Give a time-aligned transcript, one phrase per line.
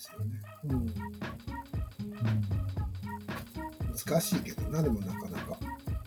[0.00, 0.30] ですよね。
[0.64, 0.86] うん。
[4.06, 5.58] 難しいけどな、でもなかなか。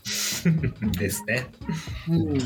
[1.00, 1.48] ですね。
[2.10, 2.36] うん。
[2.36, 2.40] い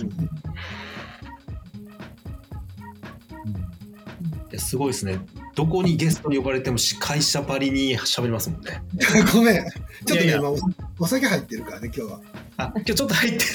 [4.52, 5.20] やすごいですね。
[5.56, 8.84] どこにゲストに呼ばれても司会者ばりに喋りますもんね。
[9.34, 9.66] ごめん。
[10.06, 10.58] ちょっとね、いやいや今お
[11.00, 12.22] お酒入ってるからね、今日は。
[12.58, 13.46] あ、今日ちょっと入って。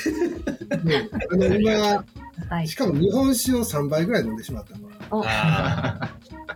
[0.82, 2.04] ね、あの今、
[2.48, 2.74] はいし。
[2.74, 4.88] かも日本酒を3杯ぐらい飲んでしまったの。
[5.10, 6.01] おあえ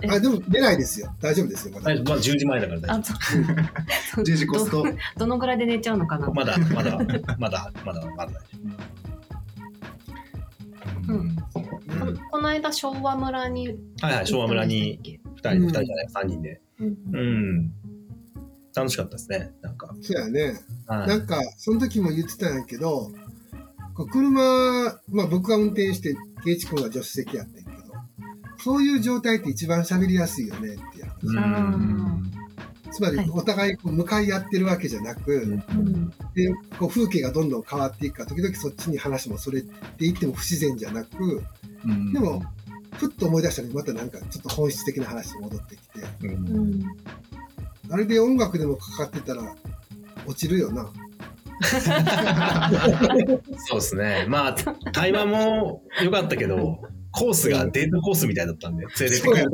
[0.09, 1.15] あ、でも出ないですよ。
[1.21, 2.03] 大丈夫ですよ、まあ、だ。
[2.03, 3.15] まあ10時前だから大あ丈
[4.15, 6.35] そう 十時コストどどのぐらいで寝ちゃうのかな夫。
[6.35, 6.99] まだ、まだ、
[7.39, 8.33] まだ、まだ、まだ
[11.07, 11.37] こうん
[12.31, 13.69] この間昭和村に
[14.01, 16.61] はいはい、昭和村に行っ2人、二人じゃない、3人で。
[16.79, 17.73] たんですっけうん。
[18.75, 19.53] 楽しかったですね。
[19.63, 19.95] なんか。
[20.03, 20.61] そうやね。
[20.87, 23.11] はいなんか、その時も言ってたんやけど、
[23.95, 24.41] こう車、
[25.09, 27.63] まあ僕が運転して、ケイチ君が助手席やって
[28.67, 31.25] そういう状態って一番喋りやすいよねっていう話。
[31.25, 32.33] うん。
[32.89, 33.31] あつまりはい。
[33.31, 36.11] お互いこう向かい合ってるわけじゃなく、うん。
[36.35, 41.45] でこう風景がどんどん変わっていくから、時々そっちに話もそれっていっても不自然じゃなく、
[42.13, 42.43] でも、
[42.95, 46.49] ふっと思い出したらまたなんかちょっと本質的な話に戻ってきて、うん。
[46.49, 46.83] うん
[47.89, 49.55] あれで音楽でもかかってたら
[50.27, 50.91] 落ちるよな。
[53.69, 54.27] そうですね。
[54.29, 54.57] まあ、
[54.93, 56.81] 対話も良かったけど、
[57.17, 59.51] コースがデートコースみたいだったんで、連れてくれる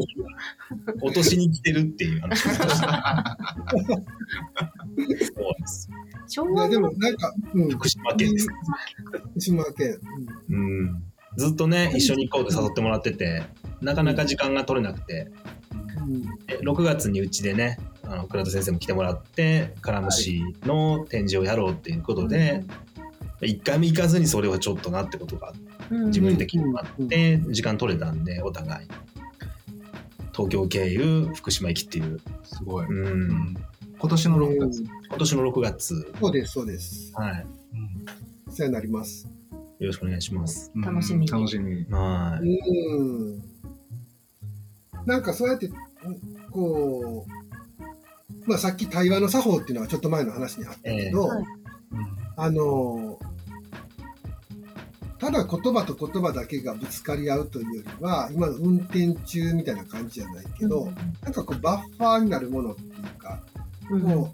[1.01, 3.39] 落としに来てるっていう話をした。
[3.79, 5.89] そうです。
[6.27, 8.49] 昭和いやでも村なんか、うん、福島県です。
[9.31, 9.97] 福島県。
[10.51, 11.03] うん。
[11.37, 13.45] ずっとね、一緒に行こうと誘ってもらってて、
[13.81, 15.31] なかなか時間が取れなくて、
[15.97, 22.65] うんうんで6月にうちでね、あの倉田先生も来てもらって、カラムシの展示をやろうっていうことで、
[23.47, 25.53] 一回も行かずにそれはちょっとなってことが
[25.91, 28.89] うん自分的にもあって、時間取れたんで、お互い。
[30.33, 32.21] 東京経由、福島行きっていう。
[32.45, 32.87] すごい。
[32.87, 33.55] うん。
[33.99, 34.83] 今年の6月。
[34.83, 36.13] 今年の6月。
[36.19, 37.13] そうです、そうです。
[37.15, 37.47] はい。
[38.49, 39.29] お世話になります。
[39.79, 40.71] よろしくお願いします。
[40.75, 41.85] 楽しみに楽しみ。
[41.91, 42.47] はい。
[42.47, 43.43] うん。
[45.05, 45.75] なんかそうやって、うん
[46.51, 47.27] こ
[48.47, 51.45] う、まあさっき対話の作法っていうのはちょっと前の話にあったけど、ええはい
[52.37, 53.19] あの、
[55.23, 60.91] ただ言葉と言葉だけがぶつかり合うというよりは、今の運転中みたいな感じじゃないけど、
[61.23, 63.41] なんかこうバッファーになるものっていうか、
[63.89, 64.33] うんこ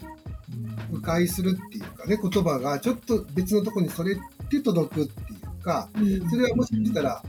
[0.91, 4.17] う、迂回するっていうかね、言葉がちょっと別のところにそれっ
[4.49, 7.21] て届くっていうか、うんそれはもしかしたら、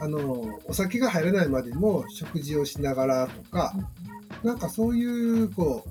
[0.00, 3.74] あの、お酒が入らないまでも食事をしながらとか、
[4.42, 5.04] なんかそうい
[5.42, 5.90] う、こう、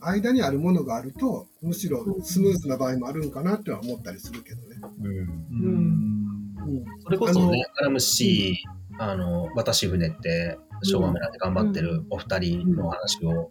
[0.00, 4.76] 間にあるものがあると、むしろスムーズな場合もあるんかなっては思ったりするけどね。
[5.02, 6.84] うん。
[7.00, 8.62] それこそね、カラムシ、
[8.98, 13.50] あの、私船って、昭和村で頑張ってるお二人の話を、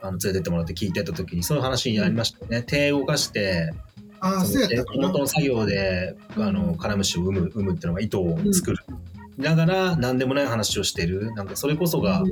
[0.00, 2.62] あの、連れてってもらって聞いてた時に、そういう話にありましたよね。
[2.62, 3.72] 手を動かして、
[4.20, 5.18] ああ、そうやったかな手元。
[5.18, 8.78] の作業で、あの、カラムシを生む、生むっていうのが糸を作る。
[9.36, 11.32] ながら、何でもない話をしてる。
[11.34, 12.22] なんか、それこそが、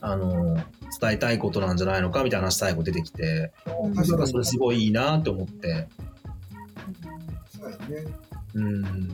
[0.00, 0.56] あの、
[1.00, 3.52] 伝えたいことなんじゃないのかみたいな話最後出てきて、
[3.82, 3.94] うん。
[3.94, 5.88] なんかそれすごいいいなって思って、
[7.58, 8.06] そうやね。
[8.54, 9.08] うん、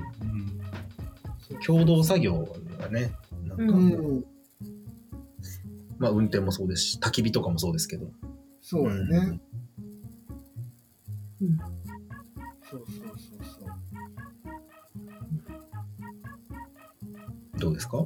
[1.66, 2.46] 共同作業
[2.78, 3.12] がね、
[3.44, 3.70] なんか、うう
[4.18, 4.24] ん。
[5.98, 8.06] まあ運転もそうですし、焚き火とかもそうですけど、
[8.60, 9.40] そうやね。
[11.40, 11.56] うん。
[11.58, 11.70] そう
[12.70, 13.66] そうそうそ
[17.56, 17.60] う。
[17.60, 17.98] どうですか？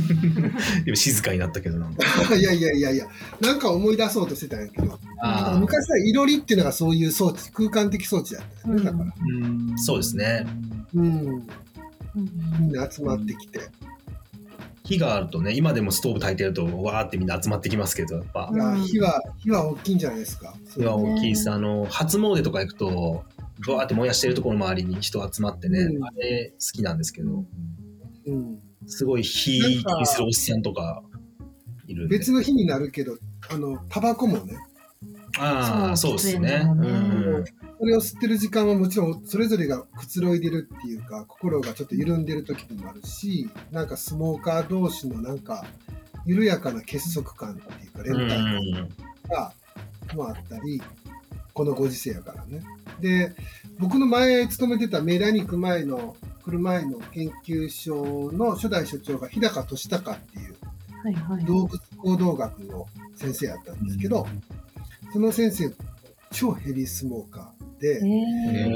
[0.86, 2.04] 今静かになったけどなんか。
[2.34, 3.06] いやいやいやいや、
[3.40, 4.98] なんか思い出そうとしてたんやけど、
[5.58, 9.12] 昔はいろりっていうのがそういう装置、空間的装置だったよね、だから。
[9.76, 10.46] そうですね。
[10.94, 11.04] うん。
[11.04, 11.42] うん
[12.60, 13.60] みんな集まってきて。
[14.84, 18.50] 火があるとね、今でもストーブ焚いてると、わーってみんな集まってきますけど、やっぱ
[18.86, 20.54] 火は、火は大きいんじゃないですか。
[20.74, 21.50] 火は大きいです。
[21.50, 23.24] あの、初詣とか行くと、
[23.60, 27.44] ぶわーって燃やしてるところの周りに人集まってね、うんあれ好きなんですけど、
[28.26, 28.58] うん。
[28.86, 31.02] すごい火気にするおっさんとか
[31.86, 32.18] いるんで。
[32.18, 33.16] 別の日になるけど、
[33.50, 34.56] あの、タバコもね、
[35.38, 36.62] ああ、そそううですね。
[37.78, 45.64] それを吸ってる時間はもちろんそれぞれがくつろいでるっていうか心がちょっと緩んでる時もあるしなんかスモーカー同士のなんか
[46.26, 48.88] 緩やかな結束感っていうか連帯感
[49.28, 49.52] が
[50.14, 50.82] もあったり
[51.52, 52.62] このご時世やからね
[53.00, 53.34] で
[53.78, 56.16] 僕の前勤めてたメダに行く前の
[56.48, 60.56] 来る前の研究所の初代所長が日高俊孝っていう。
[61.46, 64.26] 動物行動学の先生やったんですけど、
[65.12, 65.70] その先生
[66.32, 68.00] 超ヘビースモーカーで、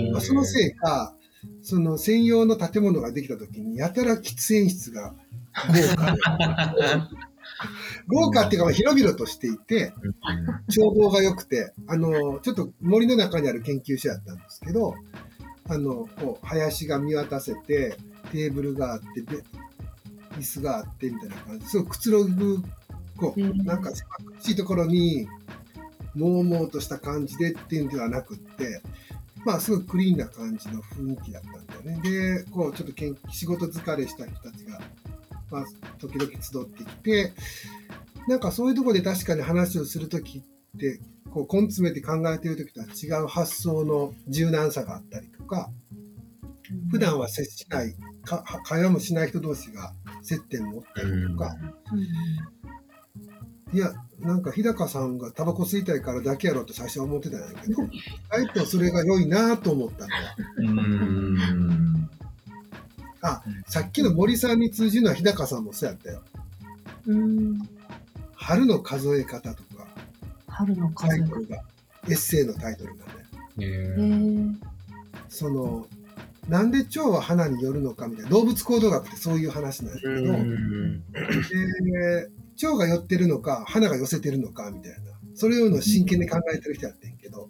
[0.09, 1.15] えまあ、そのせいか、
[1.63, 5.15] その専用の建物ができた時に、やたら喫煙室が
[5.67, 6.19] 豪華で、
[8.07, 9.93] 豪華っていうか、まあ広々としていて、
[10.69, 14.95] 眺望が良くて、あの、ちょっと森の中にある研究所やったんですけど、
[15.69, 17.97] あの、こう、林が見渡せて、
[18.31, 19.43] テーブルがあって、で
[20.39, 21.67] 椅子があって、みたいな感じ。
[21.67, 22.63] すごいくつろぐ、
[23.17, 24.01] こう、うんなんか、し
[24.49, 25.29] いところに、
[26.15, 28.83] もうもうとした感じでっていうんではなくって、
[29.45, 31.49] まあ、すごいクリーンな感じの雰囲気だった
[31.81, 32.01] んだよね。
[32.03, 34.81] で、こう、ちょっとけん仕事疲れした人たちが、
[35.51, 35.65] まあ、
[35.99, 37.33] 時々集ってきて、
[38.29, 40.43] なんかそういうところで確かに話をするときっ
[40.79, 45.71] て、こう、根詰めて考えてるときとは違う発想の柔軟さがあったりとか、
[46.91, 49.93] 普段は接しない、か会話もしない人同士が
[50.23, 51.57] 接点持ったりとか、
[53.73, 62.11] いや、なんか日高さんがタバコ吸いたいからだけやろうと最初は思ってたんだけど、あえてそれが良いなと思ったのは、うん。
[63.23, 66.23] あ、さっきの森さんに通じるのは日高さんもそうやったよ。
[67.07, 67.69] うん。
[68.35, 69.87] 春の数え方とか、
[70.67, 71.27] 春の風が。
[71.27, 71.57] タイトルが、
[72.09, 73.07] エッセイのタイトルが
[73.57, 74.59] ね。
[75.29, 75.87] その、
[76.49, 80.13] なんで蝶は花によるのかみたいな、動物行動学ってそういう話なんだけど、
[81.85, 84.99] で蝶が寄ってるのか、花が寄せてるのかみたいな、
[85.35, 87.49] それをの真剣に考えてる人やってんけど、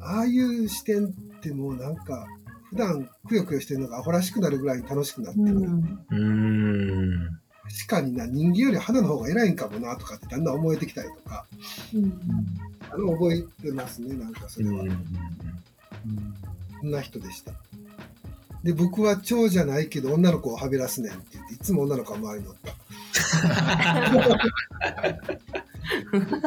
[0.00, 1.10] ああいう視点っ
[1.40, 2.26] てもうなんか、
[2.70, 5.54] 普段くよくよしてるのがアホらしくなるぐらいに楽しくなってくる。
[6.10, 7.40] うん。
[7.70, 11.46] 確かにな、人間より花の方が偉いんかもなとかってだんだん思えてきたりとか、
[11.94, 12.20] うん。
[12.90, 14.82] あの覚えてますね、なんかそれは。
[14.82, 14.90] うん
[16.80, 17.52] そんな人でした。
[18.64, 22.72] で、僕は蝶じゃないけど女の子をはべらすねんって言って、いつも女の子が周りに乗った。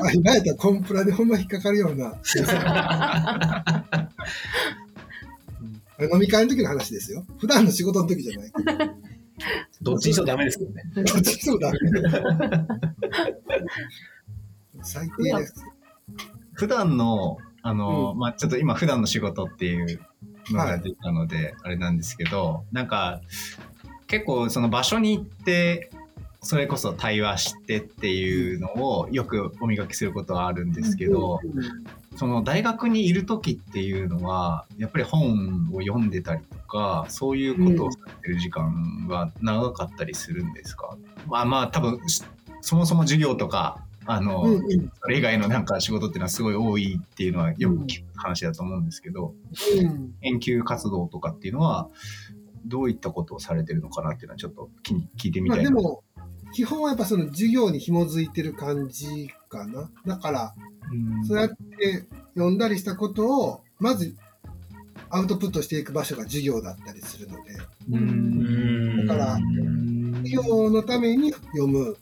[0.02, 2.16] あ、今やったらコンプラでほんま引っかかるような。
[6.12, 7.26] 飲み会の時の話ですよ。
[7.38, 8.94] 普段の仕事の時じゃないけど。
[9.84, 10.84] どっちにしろダメですけどね。
[10.96, 11.72] どっちそうだ。
[14.82, 15.56] 最低です。
[16.54, 20.00] 普段の、あの、うまあちょっと今普段の仕事っていう
[20.52, 23.22] のが出たので、あれなんですけど、なんか、
[24.08, 25.90] 結構その場所に行って、
[26.42, 31.40] それこそ対話してっていうのをよくお磨きすることはあるんですけど、
[32.16, 42.24] その大学にいる時っていうのは、やっぱり本を読んでたりとか、そういうことをされてる時間は長かったりするんですか、まあまあ多分、し
[42.62, 44.92] そもそも授業とか、あの、うんうん。
[45.02, 49.34] それ以外のなんか仕事っていうのはすごい多いっていうのはよく聞く話だと思うんですけど、
[49.80, 50.14] うん。
[50.22, 51.90] 研究活動とかっていうのは、
[52.66, 55.72] どういったことをされてるのかなっていうのはちょっと聞いてみたいな。
[55.72, 56.04] まあでも、
[56.54, 59.90] 基本はやっぱその授業に紐づいてる感じかな。
[60.06, 60.54] だから、
[60.92, 61.26] うん。
[61.26, 62.06] そうやって
[62.36, 64.16] 読んだりしたことを、まず
[65.10, 67.56] アウトプットしていく場所が授業だったりするので、
[67.92, 69.06] うん。
[69.08, 71.98] だからうん授業のために読む、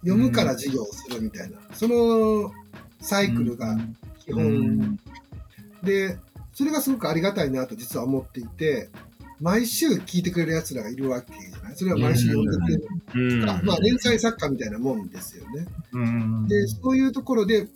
[0.00, 2.52] 読むから授業をするみたいな、その
[3.00, 3.76] サイクルが
[4.24, 4.98] 基本。
[5.82, 6.18] で、
[6.54, 8.88] それがすごくありがたいなと実は思っていて、
[9.40, 11.76] 毎週聞いてくれる奴らがいるわけじゃない？
[11.76, 12.88] それは毎週読んでくれる。
[13.14, 13.40] うん。
[13.40, 15.66] から、まあ連載作家みたいなもんですよね。
[15.92, 16.48] うん。
[16.48, 17.68] で、そういうところで、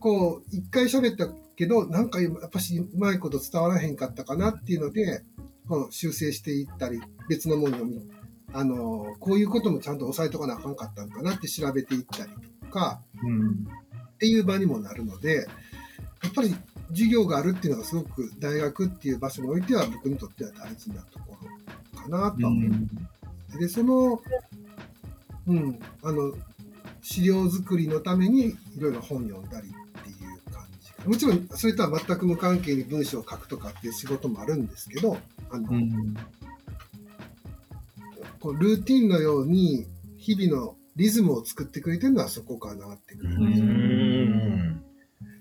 [0.00, 5.22] こう、一回喋ったけど、なんかやっぱしうまいこと伝わらへんかったかなっていうので、
[5.68, 8.00] こう修正していったり、別のものを見、
[8.52, 12.30] あの、こういうこともちゃんと押さえとかなあかんかったんかなって調べていったり
[12.62, 13.50] とか、うん。
[13.50, 15.46] っていう場にもなるので、
[16.22, 16.54] やっぱり
[16.90, 21.36] 授業があるっていうのがすごく大学っていう場所においては僕にとっては大事なとこ
[21.94, 22.68] ろかなとは思
[23.54, 23.58] う。
[23.58, 24.20] で、その、
[25.46, 26.32] うん、あの、
[27.02, 31.08] 資料作りのためにいろいろ本読んだりっていう感じ。
[31.08, 35.16] もちろん、それとは全く無関係に文章を書くとかっていう仕事もあるんですけど、
[35.50, 36.16] あの、うん
[38.46, 39.86] こうルーティンのように
[40.18, 43.38] 日々のリズムを作ってくれてるのはそこかなってくうる。
[43.38, 44.82] ん。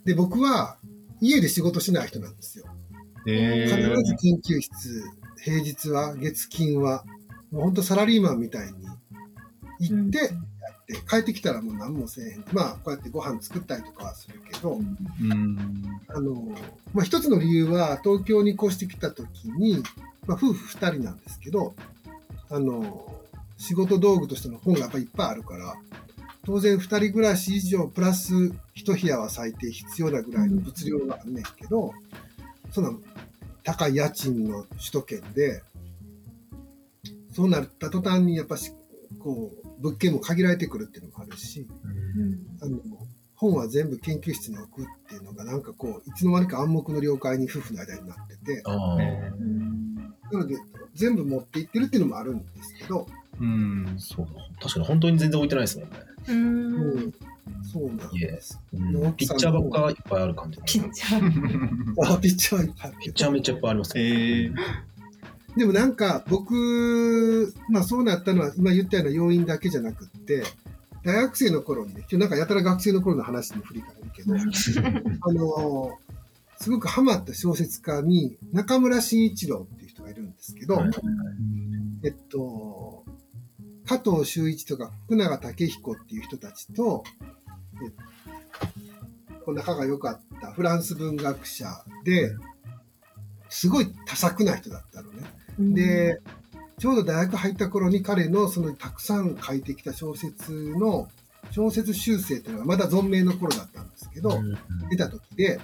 [0.06, 0.78] で、僕は
[1.22, 2.66] 家で仕事しない人なんですよ。
[3.28, 5.04] え必ず研究室、
[5.44, 7.04] 平日は、月金は、
[7.52, 8.86] もう本当サラリーマンみたいに
[9.80, 12.46] 行ってやって、帰ってきたらもう何もせえへん。
[12.52, 16.34] まあ、こうやってご飯作ったりとかはするけど、うんあの、
[16.94, 19.84] まあ一つの理由は、東京に越してきた時に、
[20.28, 21.76] まあ夫婦二人なんですけど、
[22.50, 23.16] あの、
[23.58, 25.76] 仕事道具としての本がやっぱりいっぱいあるから、
[26.46, 31.92] 当然二人暮らし以上プラス一部屋は最低必要なぐらいの物量があんねんけど、
[32.72, 33.00] その
[33.64, 35.64] 高い家賃の首都圏で、
[37.34, 38.72] そうなった途端にやっぱし、
[39.20, 41.68] こう、物件も限られてくるっていうのもあるし、
[42.62, 42.80] あの、
[43.36, 50.56] 本は全部研究室に置くっていうのがなんかこう、いつの間にか暗黙の了解に夫婦の間になってて、なので
[50.94, 53.08] 全部持っていってるっていうのもあるんですけど、
[53.40, 53.96] うん。
[53.98, 54.28] そう
[54.62, 55.98] 確かに本当に全然置いてないですもんね。
[56.28, 57.14] うんん、
[57.72, 58.60] そうなんです。
[58.74, 60.60] うんピッチャーばっかいっぱいある感じ。
[60.66, 62.14] ピッチャー。
[62.14, 64.02] あピッチャーはいっぱいあるピッチャーめっちゃいっぱいありますえ
[64.50, 64.56] ね。
[65.56, 70.44] ー、でもなんか僕、まあそうなったのは今言ったような要因だけじゃなくって、
[71.04, 74.34] 大学生の頃にね、今日なんかやたら学生の頃の話に振り返るけど、
[75.22, 75.98] あの
[76.58, 80.92] すごくハマった小説家に中村慎一郎っていう人がいるんですけど、はい
[82.04, 83.05] えっと、
[83.86, 87.04] 加藤修一とか福永武彦っていう人たちと、
[87.76, 91.66] えこう仲が良かったフランス文学者
[92.04, 92.36] で、
[93.50, 95.24] すごい多作な人だったのね。
[95.60, 96.22] で、
[96.80, 101.08] ちょうど大学入った頃に彼のそのたくさん書いてきた小説の
[101.52, 104.42] 小説修正っていうのがまだ存命の頃だったんですけど、
[104.90, 105.60] 出た時で、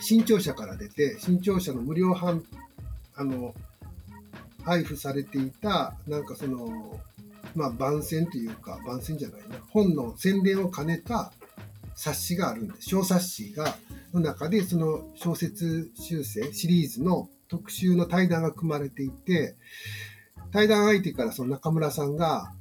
[0.00, 2.42] 新潮社から出て、新潮社の無料販、
[3.14, 3.54] あの、
[4.64, 6.98] 配布されていた、なんかその、
[7.54, 11.32] まあ番宣というか、番宣じゃないな、本の宣伝を兼ねた
[11.94, 12.88] 冊子があるんです。
[12.88, 13.76] 小冊子が、
[14.12, 19.56] の中でその小説修正シリーズの特集の対談が組まれていて、
[20.52, 22.52] 対談相手からその中村さんが、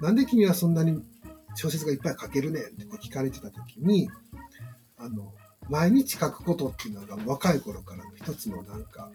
[0.00, 1.02] なんで君はそんなに
[1.54, 2.62] 小説がいっぱい書けるねん？
[2.64, 4.10] ってこう聞かれてた時に、
[4.98, 5.32] あの、
[5.68, 9.10] 毎日書くことっていうのが若い頃からの一つのなんか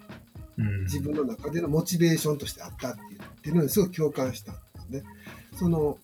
[0.57, 0.83] うん。
[0.83, 4.53] 自分の中でのモチベーションとしてあったって言ってるのにすごい共感した。
[4.53, 5.03] んですね。
[5.55, 5.97] その、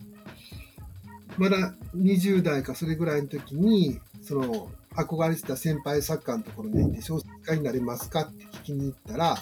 [1.38, 9.38] まだ20代かそれぐらいの時に、その、憧れてた先輩作家のところに行って小説家になれますかって聞きに行ったら、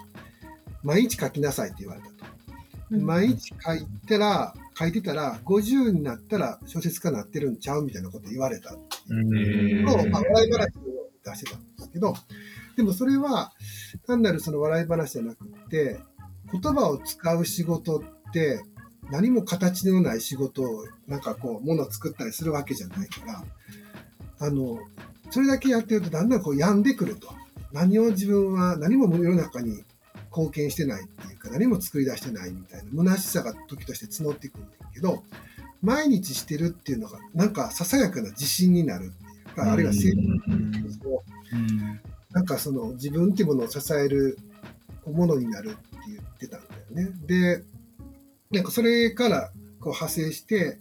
[0.83, 2.15] 毎日書きなさいって言われたと。
[2.89, 8.75] 毎日書いたら、書いてたら、50になったら小説家になってるんちゃうみたいなこと言われた
[9.09, 12.13] うんえを、まあ、笑い話を出してたんですけど、
[12.75, 13.51] でもそれは
[14.07, 15.99] 単なるその笑い話じゃなくって、
[16.51, 18.61] 言葉を使う仕事って
[19.11, 23.43] 何も形のない仕事をなんかこう、ものを作ったりするわけじゃないから、
[24.39, 24.79] あの、
[25.29, 27.29] それだけやってるとだんだんこう病んでくると。
[27.71, 29.83] 何を自分は何も世の中に
[30.29, 35.23] 貢献してないっていうか、何も作り出してないみたいな虚しさが時として募っていくんだけど、
[35.81, 41.99] 毎日してるっていうのが、なんかささやかな自信になるっていうか、あるいは成功うん
[42.31, 44.37] なんかその自分っていうものを支える
[45.05, 46.61] ものになるって言ってたん
[46.95, 47.17] だよね。
[47.25, 47.63] で、
[48.51, 50.77] なんかそれからこう派生して、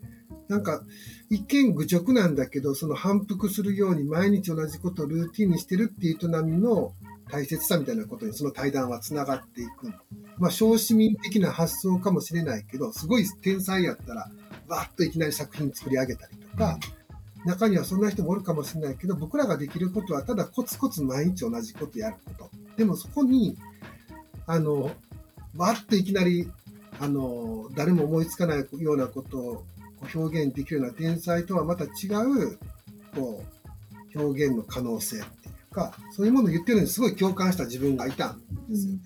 [0.49, 0.83] なんか
[1.31, 6.93] 一見愚直なんだけど、その反復するように毎日同じことをルーティンにしてるっていう営みの
[7.31, 9.93] 大切さみたいなことにその対談はつながっていく。
[10.39, 14.31] まあ小市民的な発想かもしれないけど、すごい天才やったら、
[14.67, 16.79] わーっといきなり作品作り上げたりとか、
[17.45, 22.51] 中にはそんな人もおるかもしれないけど、僕らができることはただコツコツ毎日同じことやること。
[22.77, 23.57] でもそこに、
[24.47, 24.91] あの、
[25.57, 26.51] わっといきなり、
[27.01, 29.65] あの、誰も思いつかないようなことを
[30.15, 32.59] 表現できるような天才とはまた違う、
[33.15, 33.43] こ
[34.15, 39.01] う、表現の可能性っていうか、そういうものを言ってるのにすごい共感した自分がいたんですよね。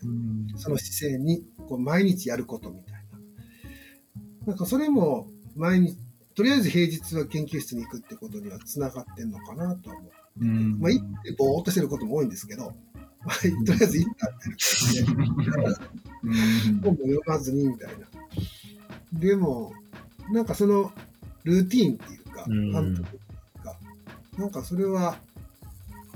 [0.56, 4.48] その姿勢に、こう、毎日やることみたいな。
[4.48, 5.96] なんかそれも、毎日、
[6.34, 10.10] とりあえず平日は研究室に行くってことにはつながってんのかなとは思う。
[10.40, 12.72] うんまあ、行ってぼーっとしてることも多いんですけど、
[13.24, 15.12] まあ、とりあえずいう感じで、
[16.22, 16.80] うん。
[16.80, 18.06] 本も読まずにみたいな。
[19.12, 19.72] でも、
[20.30, 20.92] なんかその
[21.44, 22.72] ルーティーンっていうか、うん。
[22.72, 23.18] 反復ってい
[23.60, 23.76] うか、
[24.38, 25.16] なんかそれは、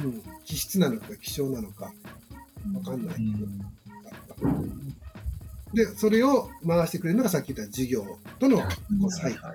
[0.00, 1.92] うん、気質なのか気象なのか
[2.74, 3.46] わかんないけど、
[5.74, 8.64] で、それを回してくれるのがさっき言った授業とのこ
[9.06, 9.54] う再配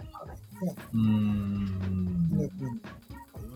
[0.94, 2.30] うん。
[2.30, 3.54] な感じかな。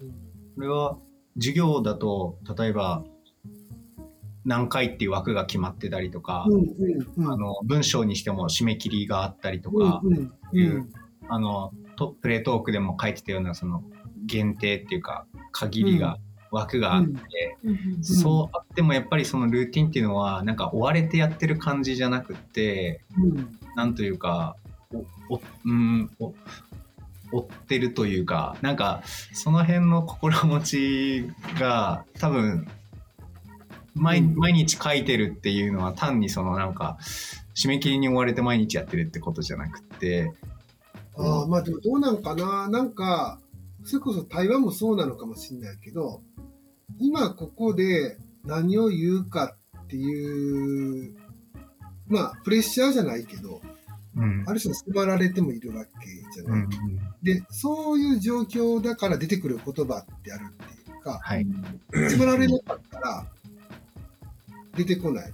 [0.00, 0.10] うん。
[0.54, 0.96] これは
[1.36, 3.04] 授業だと例えば
[4.44, 7.32] 何回っていう枠が決まってたりとか、うんうんうん。
[7.32, 10.92] あの文章にしても締め切りがあったりとか、うんうんうん。
[11.28, 13.84] あのとプレートークでも書いてたようなその
[14.26, 16.18] 限定っていうか限りが、
[16.50, 18.04] 枠があって、うん。
[18.04, 23.58] そうあってもやっぱりそのルーティンっていうのはなんか追われてやってる感じじゃなくってうん。
[23.74, 24.56] なんというか
[24.92, 26.34] おおうんお
[27.32, 32.68] 追ってるというかなんかその辺の心持ちが多分
[33.94, 36.98] 毎,、うん毎日書いてるっていうのは単にそのなんか
[37.54, 40.32] 締め切りに追われて毎日やってるってことじゃなくて
[41.16, 42.68] ああ、まあでもどうなんかな。
[42.68, 43.38] なんか、
[43.84, 46.22] それこそ台湾もそうなのかもしれないけど、
[46.98, 51.16] 今ここで何を言うかっていう、
[52.06, 53.60] まあ、プレッシャーじゃないけど、
[54.16, 54.44] うん。
[54.46, 55.90] ある種迫られてもいるわけ
[56.34, 56.62] じゃない。
[56.62, 56.68] うん
[57.22, 61.46] で、そういう状況だから出てくる言葉ってあるっていうか、はい、
[62.10, 63.26] 迫られなかったら
[64.74, 65.32] 出てこない。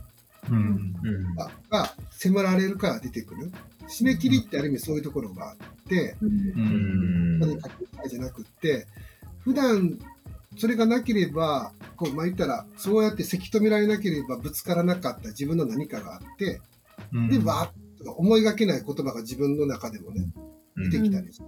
[0.50, 0.94] うん。
[1.02, 1.34] うん。
[1.34, 3.50] が、が迫られるから出てくる。
[3.88, 5.56] 締め切りってある意味そういうところがあっ
[5.88, 6.28] て、うん。
[6.28, 7.38] うん。
[7.40, 7.70] 何か
[8.06, 8.86] じゃなくって、
[9.40, 9.98] 普段
[10.58, 16.60] それがなければ、こう、まあ、言ったら、そうやってせき止められなければぶつからなかった自分の何かがあって、
[17.30, 20.26] で、わーっと思いがけない言葉が自分の中でもね、
[20.76, 21.44] 出てきたりして。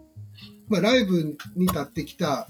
[0.69, 2.49] まあ、ライブに立ってきた、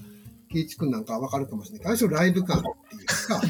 [0.49, 3.41] ケイチ君なんかはわかるかもしれないけど、最初ライブ感っていうか、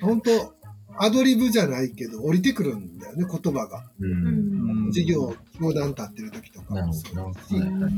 [0.06, 0.54] 本当
[0.96, 3.90] アドリブじゃないけど、降りてくるんだよね、言葉が。
[4.00, 6.92] ううんん授業、教団立ってる時とかも。
[6.92, 7.90] そうだし、はいはいはい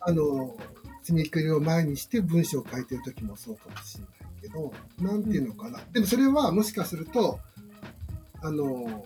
[0.00, 0.56] あの、
[1.04, 5.80] 締め切りを前にして文章を書いてる時もそうかもしれないけど、なんていうのかな。
[5.92, 7.40] でもそれはもしかすると、
[8.40, 9.04] あの、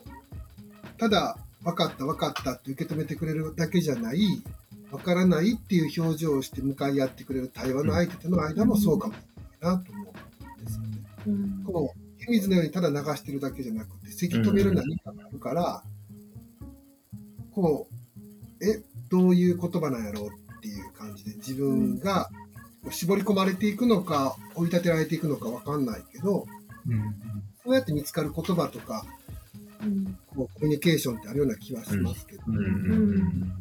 [1.01, 4.43] ただ、分かった分かったって受け止めてくれるだけじゃない、
[4.91, 9.17] 分からないっていう表情をして向かい合ってくれる対話の相手との間もそうかもし
[9.63, 10.89] れないなと思うんですよね。
[11.27, 11.65] うん。
[11.65, 15.83] こう、湯水のようにただ流してるだけじゃなくて、せき止める何かがあるから、
[17.53, 17.89] こ
[18.61, 22.29] う、え、どういう言葉なんやろうっていう感じで、自分が
[22.91, 26.47] 絞り込まれていくのか、追い立てられていくのかわかんないけど、
[27.65, 29.07] そうやって見つかる言葉とか、
[29.83, 32.43] うんこうコミュニケーションってあるような気はしますけど。
[32.47, 32.57] うん。
[32.57, 33.53] うん。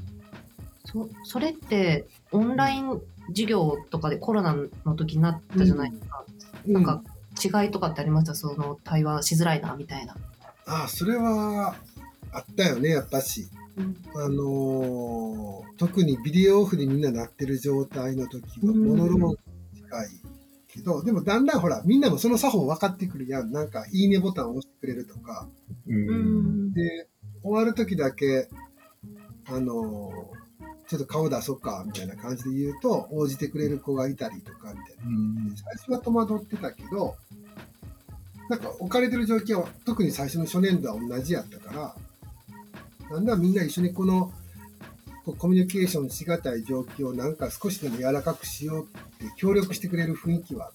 [0.86, 6.26] そそれってオンライン授業とかでコロナの時になったじゃないですか、
[6.66, 7.04] なんか
[7.64, 8.34] 違いとかってありました？
[8.34, 10.16] その対話しづらいなみたいな。
[10.66, 11.76] ああ、それは
[12.32, 13.48] あったよね、やっぱし。
[13.78, 13.96] うん。
[14.16, 18.86] あのー特にビデオオフでみんななってる状態の時は、うん。
[18.86, 19.40] モノローグ
[19.76, 20.08] 近い
[20.72, 23.52] けど、でもだんだんほら、みんなもその作法分かってくるやん。
[23.52, 25.48] なんか、いいねボタンを押してくれるとか。
[25.88, 27.08] ううんんで、
[27.42, 28.48] 終わる時だけ、
[29.48, 30.40] あのー
[30.90, 35.56] ちょっと顔出そうか、みたいな感じで言うと、応じてくれる子がいたりとか、みたいな。
[35.56, 37.16] 最初は戸惑ってたけど、
[38.50, 41.96] なんか置かれてる状況は特に最初の初年度は同じやったから、
[43.12, 44.34] なんだみんな一緒にこの
[45.34, 50.72] コミュニケーションしがたい状況をなんか少しでも柔らかくしようって協力してくれる雰囲気は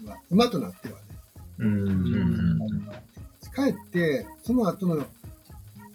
[0.00, 1.00] 気は、今となってはね。
[1.58, 2.58] うん
[3.54, 5.04] 帰って、その後の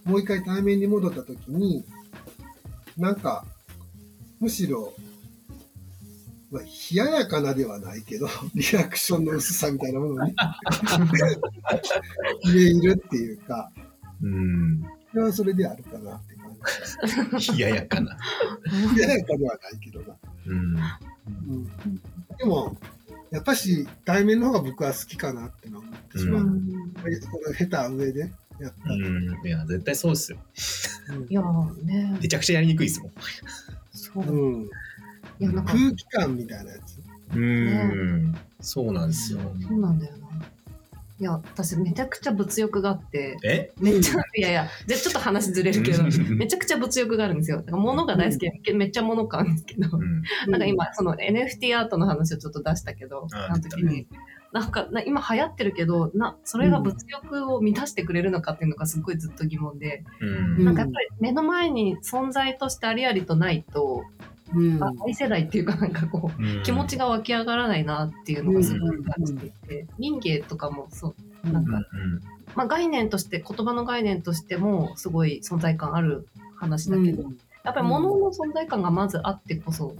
[0.03, 1.85] もう一回対面に戻った時に、
[2.97, 3.45] なんか、
[4.39, 4.93] むしろ、
[6.51, 10.35] まあ、冷ややかなではないけど、 リアクションの薄さみたいなものに
[12.45, 13.71] 見えるっていうか、
[14.21, 16.32] うんそれはそれであるかなって。
[17.57, 18.17] 冷ややかな。
[18.95, 20.15] 冷ややかではないけどな。
[20.45, 20.77] うん
[21.49, 21.65] うん、
[22.37, 22.77] でも、
[23.31, 26.43] やっぱし対面の方が僕は好きかなってのは思ってしまう。
[26.43, 27.19] うんこれ
[27.55, 28.19] 下手上で
[28.59, 28.95] やったら。
[28.95, 30.37] うんいや、絶対そうですよ。
[31.09, 31.41] うんいや
[31.83, 33.11] ねめちゃくちゃやりにくいですもん。
[33.91, 34.69] そう、うん、い
[35.39, 37.01] やなんか空気感みたいなやつ。
[37.35, 38.35] うん。
[38.61, 39.39] そうなんですよ。
[39.67, 40.23] そうなんだよな。
[41.19, 43.37] いや私めちゃくちゃ物欲があって。
[43.43, 43.71] え？
[43.79, 47.57] めっちゃいやいやじゃあちょっと話ずれるけどめちゃくちゃ物欲があるんですよ。
[47.57, 50.23] だから物が大好きで、めっちゃ物買うんですけど、うん。
[50.51, 54.07] なんか今、その NFT アートの話をちょっと出したけど、ああの時に、
[54.51, 60.65] なんかな今流行ってるけどな、それが物欲を満たしてくれるのかっていうのがすごいずっと疑問で、うん。
[60.65, 64.03] なんかやっぱり目の前に存在としてありありとないと、
[64.55, 64.83] うん。
[64.83, 71.81] あ愛世代っていうかなんかこう、気持ちが湧き上がらないなっていうのがすごい感じていて、民芸とかもそう、なんか、
[72.55, 77.23] まあ概念として、言葉の概念としてもすごい存在感ある話だけど、
[77.63, 79.95] やっぱり物の存在感がまずあってこそ、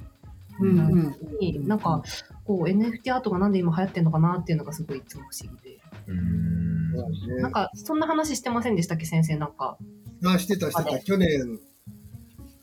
[0.60, 0.78] うん。
[0.78, 1.16] なうん。
[1.40, 2.04] になんか、
[2.46, 5.80] こう NFT アートがなんで今流行ってんのかなっていうのがすごいいつも不思議で。
[6.08, 7.42] うん。
[7.42, 9.38] なんか、そんな話してませんでしたっけ、先生？
[9.38, 9.78] なんか。
[10.26, 11.00] あ、してたしてた。
[11.00, 11.60] 去年、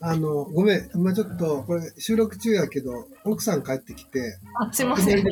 [0.03, 5.23] あの、ごめん、今ちょっと、これ収録中やけど、奥さん帰ってきて、あ、すいません。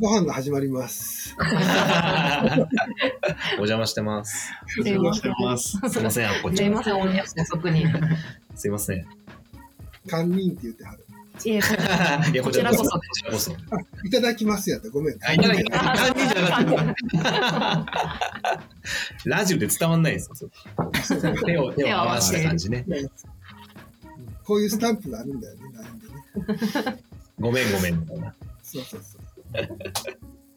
[0.00, 1.36] ご飯が始まります。
[3.54, 4.50] お邪魔してます。
[4.66, 5.32] すいません。
[5.40, 5.78] ます。
[5.88, 6.56] すいません、あっこちゃん。
[6.56, 7.82] すいません、お夜遅くに。
[7.82, 7.86] い
[8.56, 8.98] すいません。
[8.98, 9.04] い
[10.08, 11.06] 堪忍って言ってはる。
[11.44, 11.68] え、 こ
[12.34, 13.52] や、ここちらこそこちらこそ。
[14.04, 14.90] いただきますやった。
[14.90, 15.18] ごめん。
[15.22, 16.02] あ、いただきます。
[16.02, 16.70] 三人じゃなく
[19.22, 20.50] てラジオで伝わんないですよ。
[21.44, 22.84] 手を、手を合わせた感じね。
[24.46, 25.98] こういうスタンプがあるんだよね、LINE
[26.84, 27.02] でね。
[27.38, 28.34] ごめんごめんみたいな。
[28.62, 29.78] そうそうそう。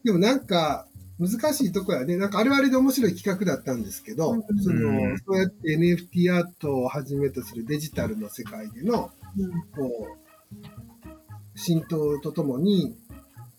[0.03, 0.85] でもなんか、
[1.19, 2.15] 難しいとこやね。
[2.15, 9.11] なんかあれはあれで面白い企画だったんですけど、うんそのうんそうやって NFT アートをはじめとするデジタルの世界での、
[9.75, 12.95] こう、浸透とともに、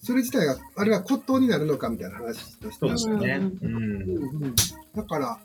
[0.02, 3.34] それ自体が、あれは骨董になるのかみたいな話としてそうあってですよね。
[3.62, 3.74] うん。
[3.74, 4.54] うんうん
[4.96, 5.38] だから、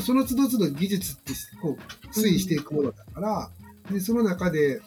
[0.00, 3.50] その都度都度技術ってこう推移していくものだから、
[3.90, 4.80] でその中で、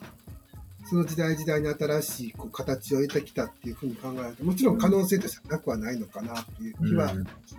[0.87, 7.13] その時代時代に新しいこう形を得てきたっていうふうに考えると、もちろん可能性としてはなくはないのかなっていう気は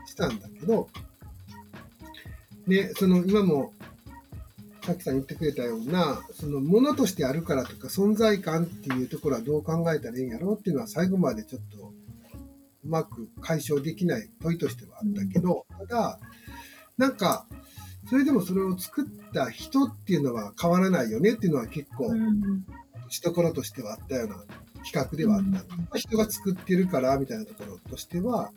[0.07, 0.89] したんだけど、
[2.67, 3.73] で、その今も
[4.85, 11.93] さっきさん言ってくれたような、そのものとしてあるからとか存在感っていうところはどう考えたらいいんやろうっていうのは最後までちょっと
[12.85, 16.21] うまく解消できない問いとしてはあったけど、ただ、
[16.99, 17.47] なんか、
[18.09, 22.11] それでもそれを作った人っていうのは変わらないよねっていうのは結構、
[23.09, 24.37] しところとしてはあったような
[24.85, 25.43] 企画ではあっ
[25.91, 25.99] た。
[25.99, 28.53] 人が作ってるからみたいなところとしては、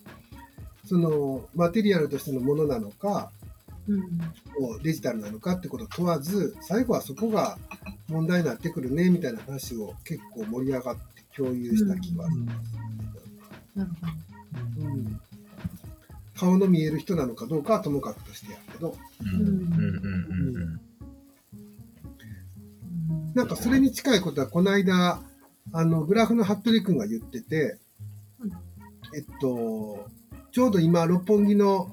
[0.85, 3.31] そのマテリアルとしてのものなのか、
[4.55, 7.57] こうデジタルなのかってことを問わず、最後はそこが
[8.07, 11.01] 問題になってくるねみたいな話を結構盛り上がって
[11.35, 12.59] 共有した気がします。
[13.75, 14.87] なるほど。
[14.87, 15.21] うん
[16.39, 18.95] 顔の見える人なのかどうかはともかくとしてやけど、
[23.33, 25.21] なんかそれに近いことはこの間、
[25.73, 27.77] あの、グラフの服部君が言ってて
[28.39, 28.51] うん、
[29.15, 30.07] えっと、
[30.51, 31.91] ちょうど今、六本木の、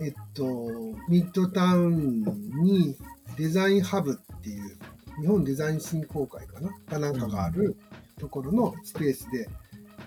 [0.00, 0.70] えっと、
[1.08, 2.24] ミッドタウン
[2.62, 2.96] に
[3.36, 4.78] デザインハブっていう、
[5.20, 6.70] 日本デザイン振興会かな？
[6.88, 7.76] かなんかがある
[8.18, 9.48] ところのスペースで、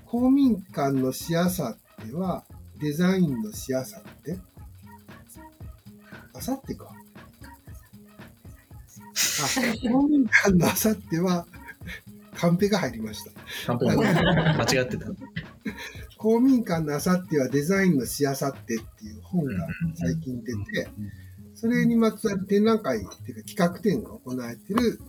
[0.05, 2.45] 公民館のしやさっては、
[2.79, 4.37] デザインのしやさって、
[6.33, 6.89] あさってか。
[9.15, 11.45] あ、公民館のあさっては、
[12.35, 13.31] カンペが入りました。
[13.67, 15.07] 完璧間違ってた。
[16.17, 20.89] 公民館のあさってはデザインのしあさってっていう本が最近出て、
[21.55, 24.99] それにまつわる展覧会っていうか企画展が行われてる、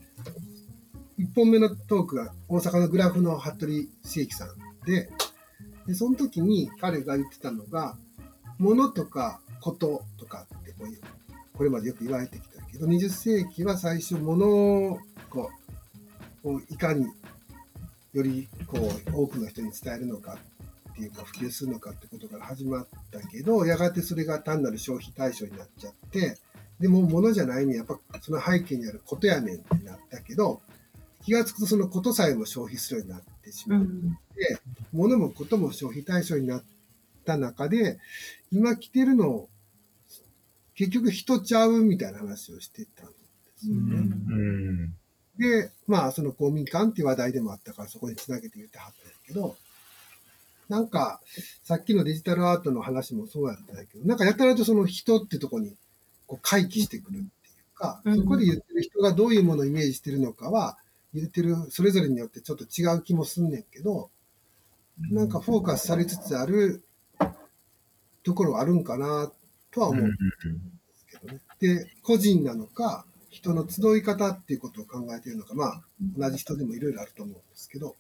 [1.18, 4.48] 1本目のトークが大阪のグラフの服部茂樹さん
[4.86, 5.10] で、
[5.86, 7.96] で、その時に彼が言ってたのが、
[8.58, 11.00] 物とかこととかってこういう、
[11.56, 14.98] これまでよく言われてきたけど、20世紀は最初物を
[15.30, 15.50] こ
[16.44, 17.06] う、いかに
[18.12, 20.38] よりこう多くの人に伝えるのか
[20.92, 26.38] っていうか普及するのかってことから始まったけど、やがてそれが単なる消費対象になっちゃって、
[26.78, 30.60] でも物じゃないね、やっぱその背景にあることやねんってなったけど、
[31.24, 33.88] 気がつくとそのことさえも消費するようになってしまう。
[34.92, 36.64] 物もことも消費対象になっ
[37.24, 37.98] た中で、
[38.52, 39.48] 今来てるの、
[40.74, 43.12] 結局人ちゃうみたいな話をしてたんで
[43.56, 43.96] すよね。
[43.96, 44.94] うん
[45.38, 49.56] で、まあ、その公民館っていう話題でもあったから、そこにつなげて言ってはったんやけど、
[50.68, 51.20] なんか、
[51.62, 55.74] さっきのデジタルアートの話もそうやったんやけど、なんかやたらとその人ってとこに
[56.26, 60.78] こう回帰してくるっていうか、うんそこで言ってる人がどういうものをイメージしてるのかは、
[61.14, 64.10] 言ってるそれぞれによってちょっと違う気もすんねんけど、
[65.10, 66.82] なんかフォーカスされつつある
[68.22, 69.30] ところはあるんかな
[69.70, 70.16] とは思うんで
[70.96, 71.40] すけどね。
[71.60, 75.82] で、個人なのか、人の集い方っていうことを考えているのか、まあ、
[76.16, 77.96] 同じ人でもいろいろあると思うんですけど、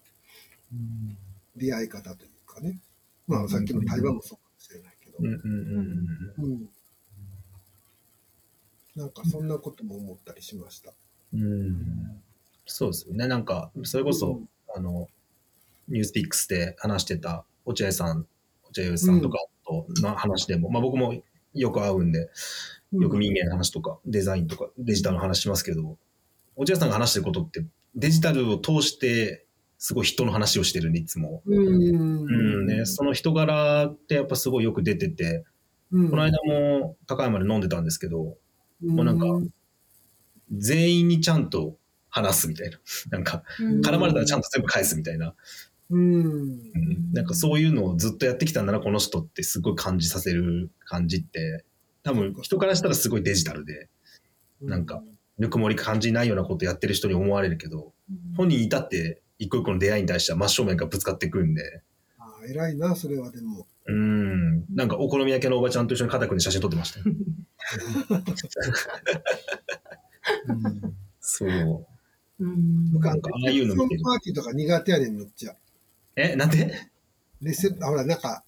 [1.56, 2.80] 出会い方というかね。
[3.26, 6.68] まあ、さっきの対話もそうかもしれないけどうん。
[8.96, 10.92] なんかそんなことも思ったりしました。
[11.32, 12.23] うんうん
[12.66, 13.26] そうですよね。
[13.28, 14.40] なんか、それこそ、
[14.74, 15.08] あの、
[15.88, 18.26] ニュースピックスで話してた落合さん、
[18.68, 21.14] 落合陽一さんとかとの話でも、まあ僕も
[21.52, 22.30] よく会うんで、
[22.92, 25.96] よく民芸の話とか、デザインとか、デジタルの話しますけど、
[26.56, 29.44] 落合さんが話してることって、デジタルを通して、
[29.78, 31.42] すごい人の話をしてるんで、いつも。
[31.46, 31.56] うん。
[31.56, 35.44] うんね、その人柄ってやっぱすごいよく出てて、
[35.92, 38.36] うんこの間も高山で飲んでたんですけど、
[38.82, 39.26] もうなんか
[40.52, 41.76] 全員にちゃんと
[42.14, 42.78] 話すみたいな。
[43.10, 45.34] なんか、絡まれたらちゃんと全部返すみたいな。
[45.90, 46.00] うん。
[46.00, 51.64] うんなんかそういうのをずっとやってきたんだな、この人ってすごい感じさせる感じって、
[52.02, 53.88] 多分人からしたらすごいデジタルで、
[54.60, 55.02] なんか
[55.38, 57.92] ぬくもり感じないようなことやってる人に思われるけど、
[58.36, 61.82] 本人いたって一個一個の出会いに対しては真正面からぶつかってくるんで、
[62.18, 63.66] ああ偉いな、それはでも。
[63.86, 67.06] うん、なんかお好み焼きのおばちゃんと一緒に肩組んで写真撮ってましたよ。
[71.20, 71.86] そう。
[72.40, 73.88] うん僕なんかああいうのパー
[74.20, 75.54] ティーとか苦手やねん、むっちゃ。
[76.16, 76.88] え、なんで？
[77.42, 78.42] レセあほら、なんか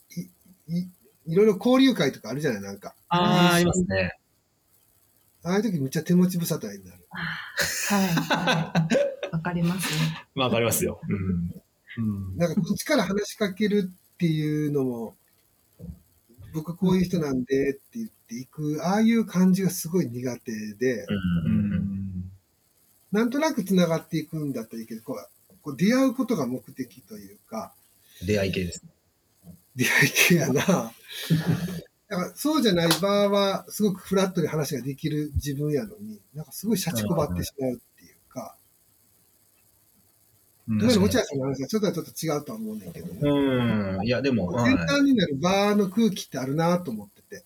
[0.68, 0.88] い、い、
[1.26, 2.94] いろいろ交流会とかあるじゃない、なんか。
[3.08, 4.12] ああ、ありますね。
[5.42, 7.06] ああいう時むっちゃ手持ち無沙汰になる。
[7.08, 8.88] はいは
[9.30, 9.32] い。
[9.32, 10.26] わかりますね。
[10.34, 11.00] わかりますよ。
[11.08, 11.14] う
[12.02, 12.36] ん。
[12.36, 15.14] なんかこっちから話しかけるっていうのも、
[16.52, 21.06] 僕こういう人なんでって言っていく、ああいう感じがすごい苦手で、
[21.44, 21.65] うん。
[23.16, 27.72] なんとなく繋がっていくんだったらいいけど、こうこう出会うことが目的というか、
[28.26, 28.90] 出会い系ですね。
[29.74, 30.60] 出会い系やな。
[30.60, 30.92] だか
[32.08, 38.54] らそうじゃない場合は、すごくフラットに話ができる自分やのに、なんかすごいシャチこばってしまうっていうか、
[40.68, 43.20] うん特に落合さんの話はちょっとはちょっと違うとは思うねんけどね。
[43.22, 44.04] うん。
[44.04, 47.44] いや、でも、はい先端になる場の空気ってあるなと思ってて、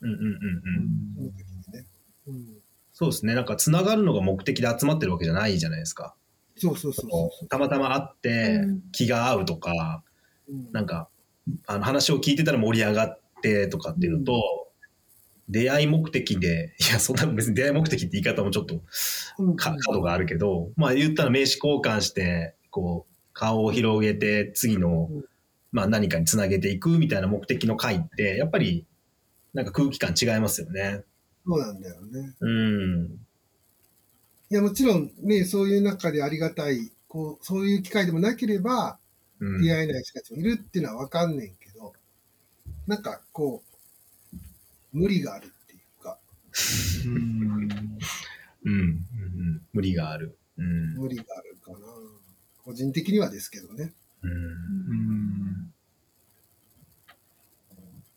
[0.00, 1.14] うんうんうんうん。
[1.14, 1.86] その時にね。
[2.26, 2.57] うん
[2.98, 3.36] そうですね。
[3.36, 6.16] なんか、つながるのが目的で集まってるわけじゃないじゃないですか。
[6.56, 10.02] そうそうそうそたまたま会ってうん気が合うとか、
[10.48, 10.52] う。
[10.52, 11.08] うんなんか、
[11.68, 14.72] あの話を聞いてたら盛り上がってとかっていうのと、
[15.48, 18.82] 出会い目的で、いや、そんな別に出会い目的って言い方もちょっと
[19.54, 25.24] 角があるけど、まあ言ったら名刺交換して、こう、顔を広げて次のうん、
[25.70, 28.86] まあ何かにつなげていくみたいな目的の会って、やっぱり、
[29.54, 31.04] なんか空気感違いますよね。
[31.48, 32.34] そうなんだよね。
[32.40, 33.26] うん。
[34.50, 38.98] いや、もちろんね、そういう中でありがたい、こう、そういう機会でもなければ、
[39.40, 41.94] うん、出会えない人たちもいるっていうのはわかんねんけど、
[42.86, 43.62] なんかこ
[44.92, 46.18] う、無理があるっていうか、
[47.06, 47.98] うんうん。
[48.64, 49.62] うんうん。
[49.72, 50.36] 無理がある。
[50.58, 50.94] うん。
[50.96, 51.78] 無理があるかな。
[52.64, 53.92] 個人的にはですけどね。
[54.22, 55.72] うんうん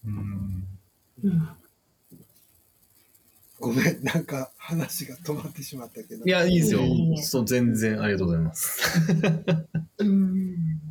[0.06, 0.67] うん
[1.24, 1.61] うん
[3.62, 6.26] ごめん、なんか話が止まってしまったけど。
[6.26, 6.82] いや、いいですよ。
[7.17, 8.82] そう、全然ありがとうございます。
[10.00, 10.82] うん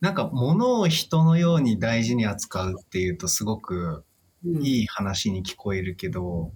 [0.00, 4.04] なんか物を人のように大事に扱うっていうとすごく
[4.46, 6.52] うん、いい話に聞こえるけど、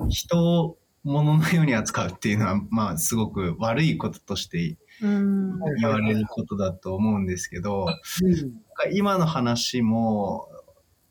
[0.00, 7.86] うん人を物のように扱うっていうのはまあすごく悪いこととしてうん言われることだと思うんですけど、
[8.22, 8.60] うん
[8.92, 10.48] 今の話も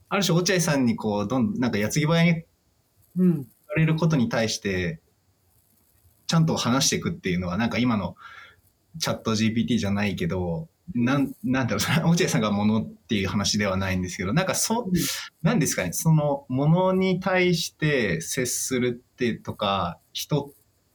[0.10, 2.44] ある種落合さんにこうどんなんか矢継ぎ早に
[3.18, 3.34] うん。
[3.34, 5.00] 言われることに対して
[6.28, 8.16] ちゃんと話していくっていうのはなんか今の
[9.00, 14.92] チャット GPT じゃないけどなんなんだろうな落合さんがものっていう話ではないんですけどなんかそう
[15.44, 20.52] なんですかねそのものに対して接するってとか人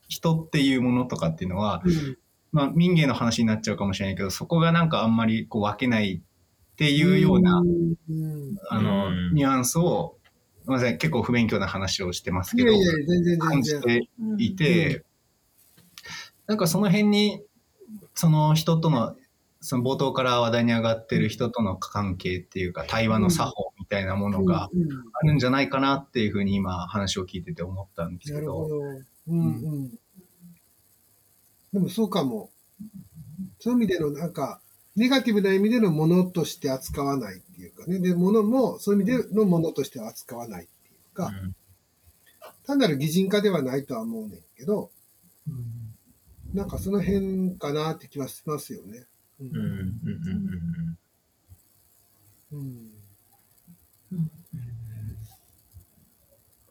[0.09, 2.19] 人っていうものとかっていうのは、うん。
[2.53, 8.57] まあ、民芸の話になっちゃうかもしれないけどそこがなんかあんまりこう分けないっていうような、うん。
[8.71, 9.35] あのうん。
[9.35, 10.17] ニュアンスを
[10.65, 14.37] すみません結構不勉強な話をしてますけどいやいや、全然感じ全然。
[14.39, 15.05] ていて、
[16.47, 17.43] なんかその辺に
[18.15, 19.15] その人との
[19.61, 28.41] その冒頭から話題に上がってる人との関係っていうか対話の作法みたいなものがうんうんあるんじゃないかなっていうふうに今話を聞いてて思ったんですけど。
[28.41, 28.77] なるほど。
[29.29, 29.43] うんう
[29.87, 29.91] ん。
[31.75, 32.51] でもそうかも。
[33.59, 34.61] そういう意味でのなんか、
[34.97, 37.99] ネガティブな意味でのものとして扱わないっていうかね。
[37.99, 41.33] で、ものもそういう意味でのものとしては扱わないっていうか、
[42.67, 44.91] 単なる擬人化ではないとは思うねんけど、
[46.53, 49.05] なんかその辺かなって気はしますよね。
[49.41, 49.63] ううんうん
[52.53, 52.95] うんうん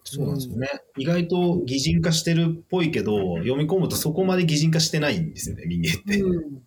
[0.06, 0.70] そうなんですよね。
[0.96, 6.22] 意外と擬人化してるっぽいけど、読み込むとそこまで擬人化してないんですよね、人間って。
[6.22, 6.64] うん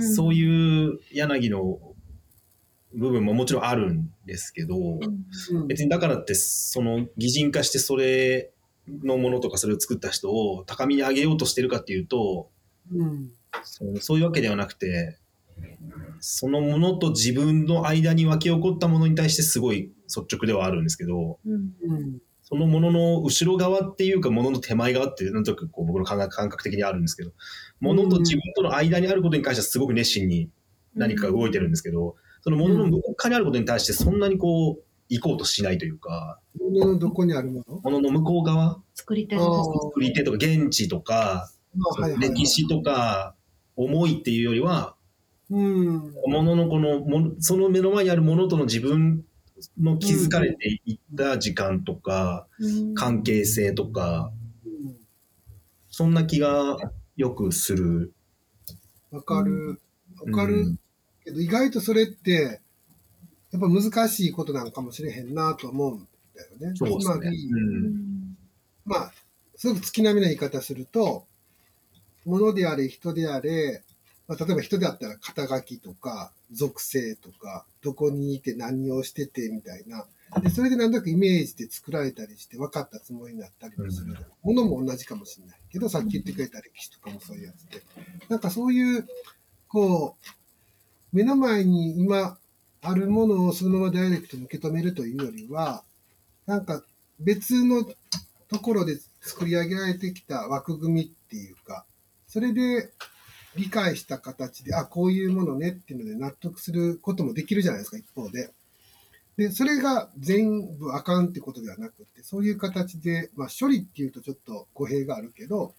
[0.00, 1.78] そういう柳の
[2.94, 5.66] 部分ももちろんあるんですけど、うん。
[5.66, 8.50] 別にだからって、その擬人化してそれ
[8.88, 12.50] のものとかそれを作った人を高みに上げようとしてるかっていうと、
[12.92, 13.30] うん。
[13.64, 15.18] そうそういうわけではなくて、
[16.20, 21.74] そのものと自分の間に湧き起こったものに対してすごい率直ではあるんですけど、うん。
[21.82, 27.32] うんそのものの後ろ側っていうか、ものの手前側って、なんとなくこう僕の感覚感覚的にあるんですけど、
[27.80, 30.48] ものと自分との間にあることに関してはすごく熱心に
[30.94, 37.80] 何かが動いてるんですけど、そのものの向こう側にあることに対してそんなにこう、行こうとしないというか、もののどこにあるもの？
[37.80, 41.50] ものの向こう側、作り手あのー作り手とか現地とか、
[42.18, 43.34] 歴史とか、
[43.76, 44.94] 思いっていうよりは、
[45.50, 46.12] うん。
[46.26, 49.22] もののこのもの、その目の前にあるものとの自分
[49.78, 52.46] の気づかれていった時間とか、
[52.94, 54.46] 関係性とか、うん
[55.88, 56.76] そんな気が
[57.16, 58.12] よくする。
[59.10, 59.80] わかる。
[60.26, 60.78] わかるうん
[61.24, 62.60] けど、意外とそれって、
[63.50, 66.76] やっぱ難しいことなんかもしれへんなと思うんだよね。
[66.76, 68.36] そうですねつまり、うん
[68.84, 69.12] まあ、
[69.56, 71.24] すごく月並みな言い方すると、
[72.26, 73.82] 物であれ、人であれ、
[74.28, 80.06] まあ、例えば人であったら肩書きとか、属性とか、どこにいて何をしててみたいな。
[80.42, 84.16] で、それでなんとなくイメージで作られたりして分かったつもりになったりもする。
[84.42, 87.82] ものも同じかもしれないけど、さっき言ってくれた歴史とかもそういうやつで。
[88.28, 89.06] なんかそういう、
[89.68, 90.16] こ
[91.12, 92.36] う、目の前に今
[92.82, 95.84] あるものをそのままダイレクトに受け止めるというよりは、
[96.46, 96.82] なんか
[97.20, 97.84] 別の
[98.48, 101.84] ところで作り上げられてきた枠組みっていうか、
[102.28, 102.90] それで
[103.56, 108.52] 理解した形で、あ、こういうものねっていうので納得することもできるじゃないですか、一方で。
[109.36, 115.74] で、それが全部あかんってことではなくて、そういう形で、まあ処理っていうとちょっと語弊があるけど、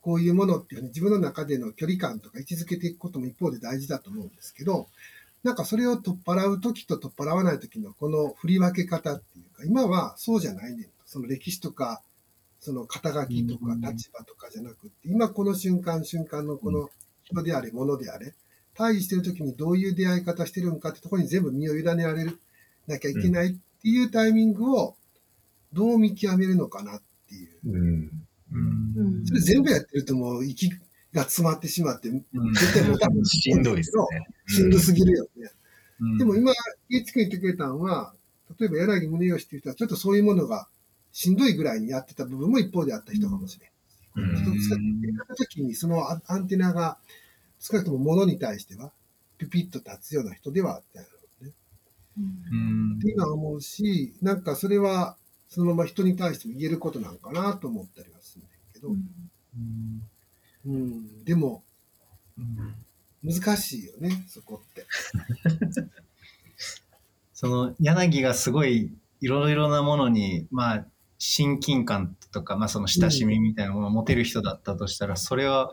[0.00, 4.88] こういうものっていうふうに自分の中での距離感とか位置づけていくことも一方で大事だと思うんですけど、
[5.42, 10.90] なんかそれを取っ払うときと取っ払わないときのこの振り分け方っていうか、今はそうじゃないねんと。
[11.06, 12.02] その歴史とか
[12.60, 16.90] その肩書きとか立場とかじゃなくて、今この瞬間瞬間のこの
[17.24, 18.34] 人であれ、物であれ、
[18.74, 22.38] 対峙してる時にどういう出会い方してるのかってところに全部身を委ねられる
[22.86, 24.94] なきゃいけないっていうタイミングを
[25.72, 27.50] どう見極めるのかなっていう。
[27.66, 28.10] うん。
[28.52, 30.70] うんそれ全部やってるともう息
[31.12, 34.04] が詰まってしまって、うん絶対もう多分しんどいですね。
[34.48, 35.50] しんどすぎるよね。
[36.00, 36.52] うんでも今、
[36.88, 38.14] 家地君言ってくれたのは、
[38.58, 40.66] 例えば柳宗悦っていう人はちょっとそういうものが
[41.12, 43.70] しんどいぐらいにやってた部分も一方であった人かもしれん。
[43.70, 43.74] うん
[44.12, 44.76] 一つや
[45.24, 46.98] った時にそのアアンテナが
[47.60, 48.90] 少なくとも物に対しては
[49.38, 51.06] ピピッと立つような人ではあったよ
[51.42, 51.52] ね。
[52.18, 52.20] う
[52.54, 55.16] んって今思うし、なんかそれは
[55.48, 58.88] そのまま人に対しても言えることなんかなと思ったりはするんだけど、
[60.66, 61.62] うん、でも
[63.22, 64.86] 難しいよね、そこって。
[67.34, 70.86] その柳がすごいいろいろなものに、まあ、
[71.20, 75.72] 親近感とか、まあ、その親しみみたいなものを持てる人だったとしたら、それは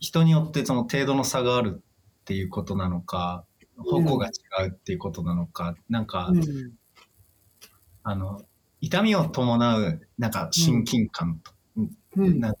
[0.00, 1.82] 人によってその程度の差がある
[2.20, 3.44] っていうことなのか、
[3.76, 6.72] 方向が違うっていうことなのか、なんか、うん。
[8.02, 8.42] あの、
[8.80, 11.52] 痛みを伴う、なんか親近感と、
[12.16, 12.40] うん。
[12.40, 12.54] な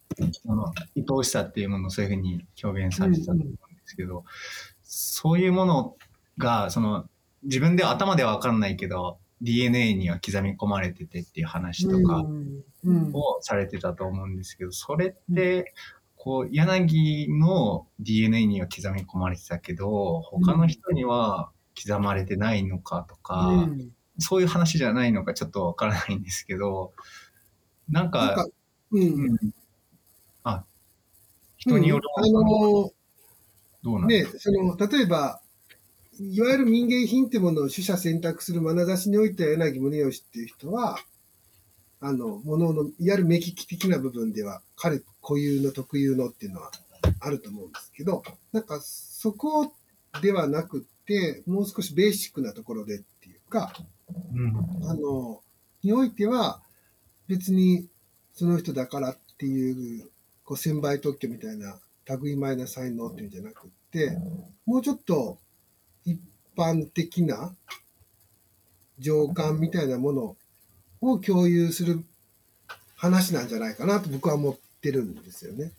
[0.44, 4.24] その愛おしさっていうものをそういうふうに表現されてたと思うんですけど、
[4.82, 5.96] そういうもの
[6.36, 7.08] が、その、
[7.44, 12.24] 自分では頭ではわかんないけど、DNA には刻み込まれててっていう話とか
[12.84, 13.10] うん。
[13.12, 15.74] をされてたと思うんですけど、それって、
[16.16, 23.90] こう、柳の DNA には刻み込まれてたけど、他の人には刻まれてないのかとか、うん。
[24.18, 26.92] そういう話じゃないのかちょっとわからないんですけど、
[27.88, 28.46] なんなんか、か、
[28.92, 29.02] うん。
[29.02, 29.38] うん、
[30.44, 30.64] あ、
[31.58, 32.24] 人によるうん。
[32.24, 32.90] あの
[33.82, 35.40] どうなんですね、その、例えば、
[36.20, 40.98] いわゆる民芸品ってものを取捨選択する眼差しにおいては柳宗悦っていう人は、
[42.00, 46.70] あの、ものの、いわゆる目利き的な部分では、彼固有の特有のっていうのは
[47.20, 49.72] あると思うんですけど、なんか、そこ
[50.22, 53.72] ではなくって、もう少しベーシックなところでっていうか、
[54.32, 54.56] うん。
[54.88, 55.40] あの、
[55.82, 56.60] においては、
[57.28, 57.88] 別に
[58.32, 60.08] その人だからっていう、
[60.44, 61.78] こう、専売特許みたいな、
[62.22, 64.16] 類前な才能っていうんじゃなくって、
[64.64, 65.47] もうちょっと一
[66.58, 67.54] 般的な
[68.98, 70.36] 情感みたいなもの
[71.00, 72.04] を共有する
[72.96, 75.72] 話なんじゃないかなと僕は思ってるんですよね。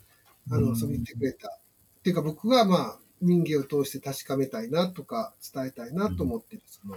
[0.50, 1.48] あの、うんそう言ってくれた。
[1.48, 6.96] っていうか僕がまあ、人間を通して確かめたいなとか伝えたいなと思ってる、その、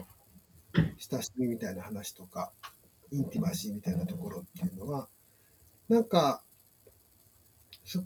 [0.98, 2.52] 親しみみたいな話とか、
[3.12, 5.10] インティマシーみたいなところっていうのは、
[5.90, 6.42] なんか、
[7.84, 8.02] そ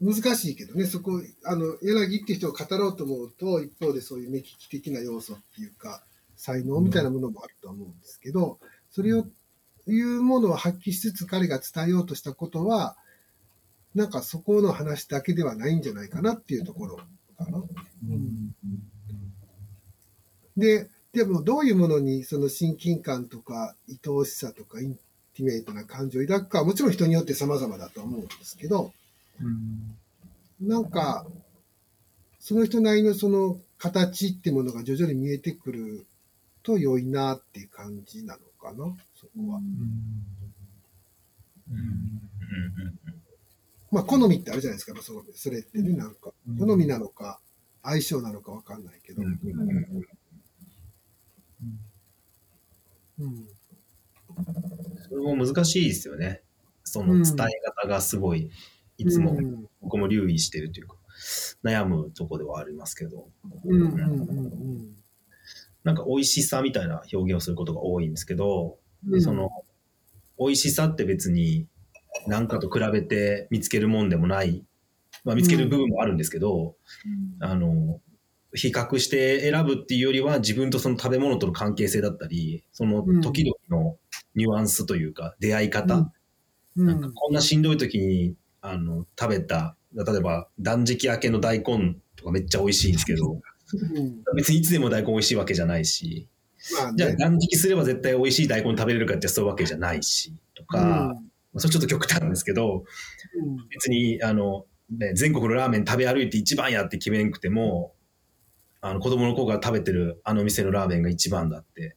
[0.00, 6.02] 難しいけどね、そこ、あの、柳っていう人を語ろうと思うと、一方でそういう目利き的な要素っていうか、
[6.36, 8.58] 才能みたいなものもあるとは思うんですけど、
[8.90, 9.26] それを、
[9.88, 12.96] いうものを発揮しつつ彼が伝えようとしたことは、
[13.94, 16.96] なんかそこの話だけではないんじゃないかなっていうところ
[17.38, 17.62] かな。
[20.56, 28.92] で、でもどういうものにその親近感とか愛おしさとかインティメイトな感情を抱くかはもちろん人によって様々だと思うんですけど、
[30.60, 31.26] なんか、
[32.38, 36.06] その人なりのその形ってものが徐々に見えてくる
[36.62, 39.60] と良いなっていう感じなのかな、そこは。
[43.90, 46.14] まあ、好みってあるじゃないですか、そそれってね、なん。
[46.14, 47.40] か、好みなのか、
[47.82, 48.84] 相性なのかわかん。
[48.84, 49.22] ないけど。
[53.18, 53.46] うん。
[55.08, 56.42] それも難しいですよね。
[56.84, 58.50] その伝え方がすごい、
[58.98, 59.66] いつもうん。
[59.80, 60.96] 僕も留意してるというか、
[61.64, 63.28] 悩むとこではありますけど、
[63.64, 64.96] うんうんうん
[65.84, 68.76] なんか美味しさみたいな表現をすることが多いんですけど、
[69.08, 69.22] うん。
[69.22, 69.50] その、
[70.36, 71.68] 美味しさって別に
[72.26, 74.64] 何かと比べて見つけるもんでもない、
[75.24, 76.74] まあ見つける部分もあるんですけど、
[77.38, 78.00] あの、
[78.52, 83.96] 比較して選ぶっていうよりは自分とその食べ物との関係性だったり、その時々の
[84.34, 86.10] ニュアンスというか出会い方、
[86.76, 88.34] うん、なんかこんなしんどい時に
[88.68, 94.24] あの食べた、例えば断食明けの大根とかめっちゃ美味しいんですけど、うん。
[94.34, 96.28] 別にいつでも大根美味しいわけじゃないし、
[96.74, 97.16] まあじゃあね。
[97.16, 101.14] 断食すれば絶対美味しい大根食べれるかってそういうわけじゃないし、とか、
[101.56, 102.84] それちょっと極端ですけど、
[103.38, 103.68] うん。
[103.68, 107.92] 別にあの、ね、全国のラーメン食べ歩いて一番やって決めんくても、
[108.80, 111.96] あの子供の子が食べてるあの店のラーメンが一番だって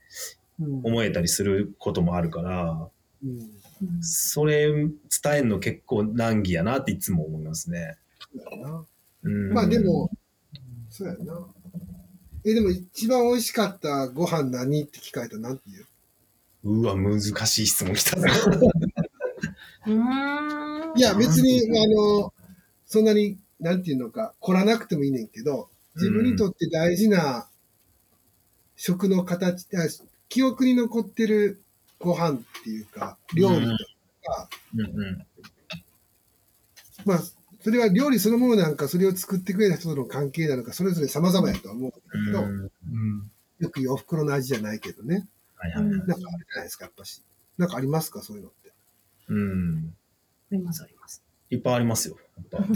[0.60, 0.82] うん。
[0.84, 2.90] 思えたりすることもあるから、
[3.24, 3.59] うん
[4.02, 4.90] それ伝
[5.34, 7.98] えるの結構難儀やなっていつも思いますね。
[8.34, 8.86] そ
[9.24, 10.10] うん、まあでも、
[10.90, 11.48] そうやな。
[12.46, 15.86] え、でも一番美味しかったご飯何って聞かれたら何て言う？
[16.64, 18.18] うわ、難しい質問来た。
[18.18, 18.22] い
[21.00, 21.88] や、別に、あ
[22.22, 22.34] の、
[22.86, 27.48] そんなに、なんていうのか、凝らなくてもいいねんけど、自分にとって大事な
[28.76, 29.88] 食の形、あ
[30.30, 31.62] 記憶に残ってる
[32.00, 33.72] ご飯っていうか、料理と
[34.32, 35.26] か、うんうん。
[37.06, 37.20] まあ、
[37.62, 43.32] それは料理そのものなんか、それを作ってくれた人との関係なのか、それぞれ様々やとは思うんだけど、うんうん。
[43.60, 45.28] よくお袋の味じゃないけどね。
[45.56, 45.92] はいはいはい。
[45.92, 47.22] なんかあるじゃないですか、やっぱし。
[47.58, 48.72] なんかありますか、そういうのって。
[49.28, 49.94] うん。
[50.52, 51.22] ありますあります。
[51.50, 52.18] いっぱいありますよ。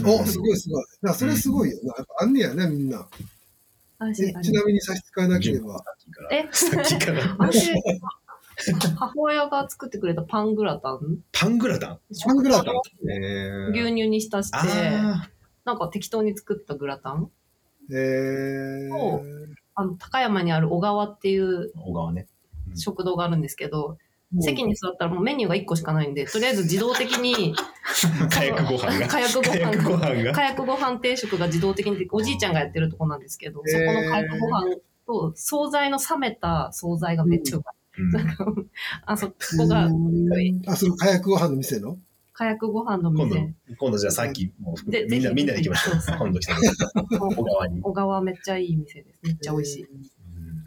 [0.04, 0.84] お、すごいすごい。
[1.02, 1.94] だからそれすごいよな。
[1.96, 3.08] やっぱあんねやね、みんな。
[4.14, 5.82] ちなみに差し支えなければ。
[6.30, 6.46] え？
[6.52, 7.38] さっきから。
[8.56, 11.18] 私、 母親が作ってくれたパングラタン？
[11.32, 11.98] パングラタン？
[12.24, 12.74] パングラタン？
[13.10, 13.72] えー。
[13.72, 15.30] 牛乳に浸して、あ
[15.64, 17.30] なんか適当に作ったグラタン？
[17.90, 22.26] えそー、あの、高山にある小川っていうあ、小川ね。
[22.76, 23.98] 食堂があるんですけど、
[24.40, 27.54] 席に座ったらもうメニューが1個しかないんで、とりあえず自動的に、
[28.30, 29.06] 火薬ご飯が。
[29.06, 29.42] 火薬
[29.82, 30.14] ご飯。
[30.14, 30.32] 飯が。
[30.32, 34.76] 火薬ご飯定食が自動的にでおじいちゃんがやってるとこなんですけど、そこの火薬ご飯
[35.06, 37.74] と、惣菜の冷めた惣菜がめっちゃうまい。
[37.98, 38.70] うん
[39.06, 39.34] あそこ
[39.68, 39.88] が、
[40.66, 41.98] あ、その火薬ご飯の店の？
[42.32, 47.82] 火薬ご飯の今度店。、今度じゃあさっきも含めでぜひみんな、みんなで行きましょう今度来た時小川に。
[47.82, 49.20] 小川めっちゃいい店です。
[49.22, 49.84] めっちゃ美味しい。
[49.84, 50.14] うん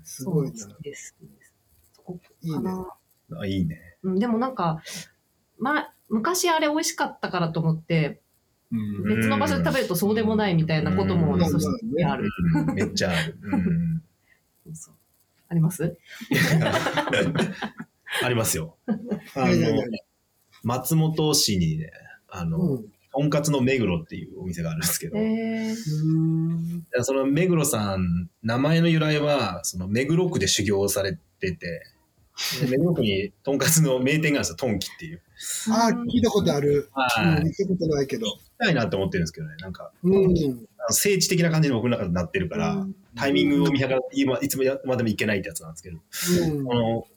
[0.05, 0.69] すごいなそう。
[0.69, 1.17] 好きです。
[1.93, 2.55] そこいいね。
[2.57, 2.87] かな。
[3.41, 3.97] あ、いいね。
[4.03, 4.81] うん、でもなんか、
[5.59, 8.21] ま、昔あれ美味しかったからと思って、
[8.71, 11.67] うん別の場所で食べるとそうでもないみたいなことも、うんそし
[11.97, 12.29] てある。
[12.55, 13.37] うんめっちゃある。
[14.73, 14.95] そう
[15.49, 15.97] あります？
[18.23, 18.77] ありますよ。
[18.87, 18.93] あ
[19.47, 19.83] の、
[20.63, 21.91] 松本市にね、
[22.29, 22.85] あの、うん。
[23.13, 31.83] とんかつの目黒っていうお店があるんですけど、えー、うんその目黒さん、名前の由来は、その目黒区で修行されてて、
[32.61, 35.21] で目黒区にとんかつの名店があるんですよ、トンキっていう。
[35.71, 36.89] あー、聞いたことある。
[36.93, 37.43] はい。
[37.45, 38.27] 聞いたことないけど。
[38.27, 40.13] きたいなと思ってるんですけどね、なんか、うん。
[40.25, 47.07] あの聖地的な感じに僕の中でなってるから、うんタイミングを見計らって、今、いつまでも行けないってやつなんですけど、うんあの、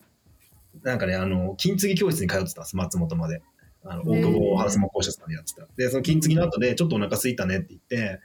[0.83, 3.43] なんかね、あの、金継ぎ教室に通ってたんです、松本まで。
[3.83, 5.67] あの、大久保ハウス木工社さんでやってた。
[5.77, 8.21] で、その金継ぎの後で、ちょっとお腹空いたねって言って、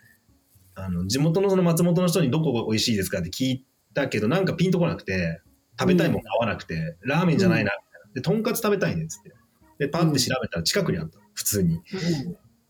[0.75, 3.19] あの、地元のその松本の人にどこが美味しいですか？
[3.19, 5.41] って聞いたけど、なんかピンとこなくて、
[5.79, 8.13] 食べたいもん合わなくて、ラーメンじゃないな、みたいな。
[8.13, 9.33] で、とんかつ食べたいねっつって。
[9.79, 11.19] で、パッて調べたら近くにあった。
[11.33, 11.81] 普通に。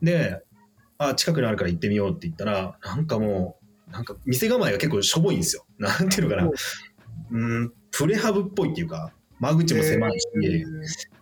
[0.02, 0.44] で、
[0.98, 5.66] あ、近くにあるから行ってみようって言ったら、なんかもう、なんか店構えが結構しょぼいんですよ。
[5.78, 6.50] なんていうのかな。
[7.32, 10.28] うん、プレハブっぽいっていうか、間口も狭いし、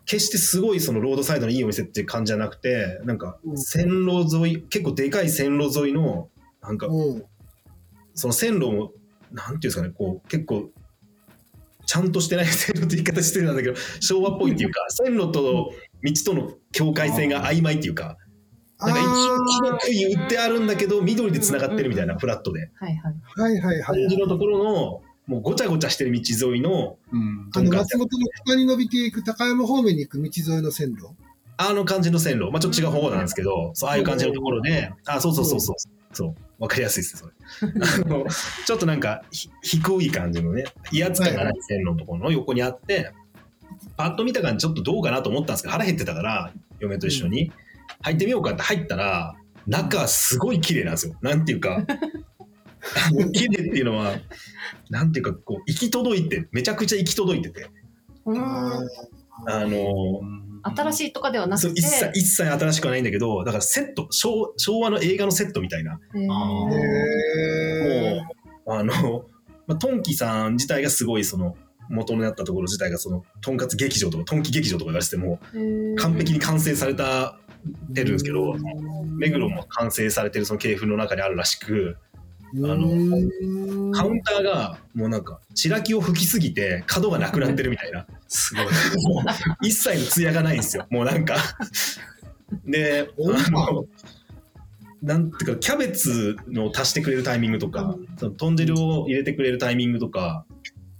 [0.05, 6.30] 決してすごいそのロードサイドのいいお店っていう感じじゃなくて、なんかうん線路沿い、結構でかい線路沿いの、
[6.61, 7.24] なんかうん。
[8.14, 8.91] その線路も、
[9.32, 10.70] なんていうんですかね、こう結構、
[11.86, 15.72] ちゃんとしてない線路って言い方してるんだけど、昭和っぽいっていうか、線路と
[16.03, 18.18] 道との境界線が曖昧っていうか、
[18.80, 22.69] なんか一応木の杭打ってあるんだけど、緑で繋がってるみたいな、フラットで。
[22.76, 23.41] はいはい。
[23.41, 24.01] はいはいはい。
[24.01, 24.09] 感。
[24.09, 27.49] じのところの、もうごちゃごちゃしてる道沿いの、うん。
[27.55, 31.09] あの、松本の北に伸びていく高山方面に行く道沿いの線路？
[31.55, 35.76] あの感じの線路、まあちょっと違う方なんですけど、そう、ああいう感じのところで、あ、そうそうそうそう、
[36.11, 37.71] そう、わかりやすいですね、それ。
[38.05, 38.26] あの、
[38.65, 43.11] ちょっとなんか、ひ低い感じのね、威圧感がない線路のところの横にあって、
[43.97, 47.51] パッと見た感じちょっとどうかなと思ったんですけど、腹減ってたから、嫁と一緒に、
[48.03, 49.35] 入ってみようかって入ったら、
[49.67, 51.15] 中すごい綺麗なんですよ。
[51.21, 51.83] なんていうか、
[53.33, 54.19] 綺麗っていうのは、
[54.89, 57.69] なんていうか、こう、行き届いて、めちゃくちゃ行き届いてて、
[58.25, 58.87] うあん。
[59.47, 60.21] あの、
[60.63, 65.99] 新しいとかではなくて、そう一切一切新しくはないんだけどだからセット昭昭和の映画のセットみたいな。
[66.13, 66.69] も
[68.67, 69.25] うあの、
[69.67, 71.57] まあ、トンキさん自体がすごいその
[71.89, 75.97] 元になったところ自体がそのとんかつ劇場とかトンキ劇場とか言われててもえー。
[75.97, 77.37] 完璧に完成された
[77.93, 78.59] てるんですけどー
[79.18, 81.97] 目黒も完成されてるその系譜の中にあるらしく
[82.64, 88.66] ああのカウンターがもうなんか白木を吹きすぎて角がなくなってるみたいなすごい。
[88.66, 89.22] も
[89.61, 90.88] う一切の艶がないんですよ。
[90.89, 91.36] もうなんか。
[92.66, 93.86] で、あの、
[95.01, 100.45] なんていうか、キャベツの足してくれるタイミングとか、その豚汁を入れてくれるタイミングとか、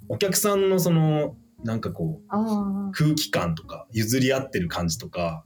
[0.10, 5.44] お客さんのその、なんかこう、あ空気感とか、譲り合ってる感じとか、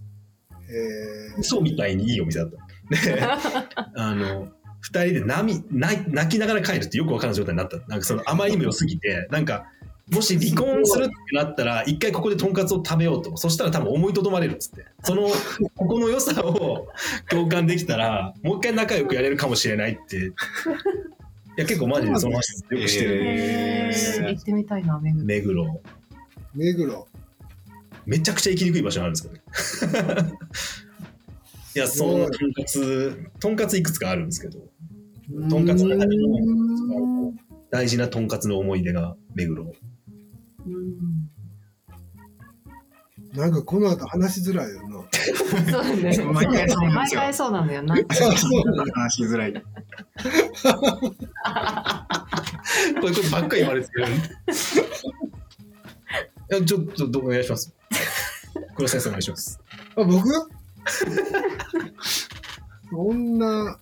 [0.70, 2.58] へ嘘みたいにいいお店だった。
[3.06, 3.22] で、
[3.96, 4.50] あの、
[4.82, 7.78] 二人で涙泣泣きながら帰るってよくわからない状態になった。
[7.88, 9.68] なんかそのあまりにも良すぎて、なんか、
[10.12, 13.36] もし離婚するってなったら、一回ここでとんかつを食べようと。
[13.36, 14.86] そしたら多分思いとどまれるっつって。
[15.04, 15.28] その、
[15.76, 16.88] ここの良さを
[17.30, 20.18] 共感できたら、もう一回仲良くやれるかもしれないって。
[20.18, 20.32] い
[21.58, 24.30] や、結構マジでその話よくしてーる。
[24.30, 25.82] 行ってみたいな、めぐ目黒。
[26.56, 27.08] 目黒。
[28.08, 30.34] めちゃくちゃ行きにくい場所があるんですけどね。
[31.76, 34.60] いや、そのとんかつ、とんかついくつかあるんですけど、
[35.50, 37.34] とんかつの中でも
[37.70, 39.64] 大事なとんかつの思い出が目黒。
[39.64, 39.74] うん
[43.34, 45.04] なんかこの後話しづらいよな。
[45.72, 46.18] そうね。
[46.34, 47.96] 毎回そうなんですよ毎回そうなんだよな。
[48.96, 49.54] 話しづらい。
[49.54, 49.62] こ
[53.04, 54.06] ういうことばっかり言われてる。
[56.50, 57.74] いや、ちょっとどお願いします。
[58.76, 59.60] 黒先生お願いします。
[59.96, 60.30] あ、僕？
[62.90, 63.78] そんな、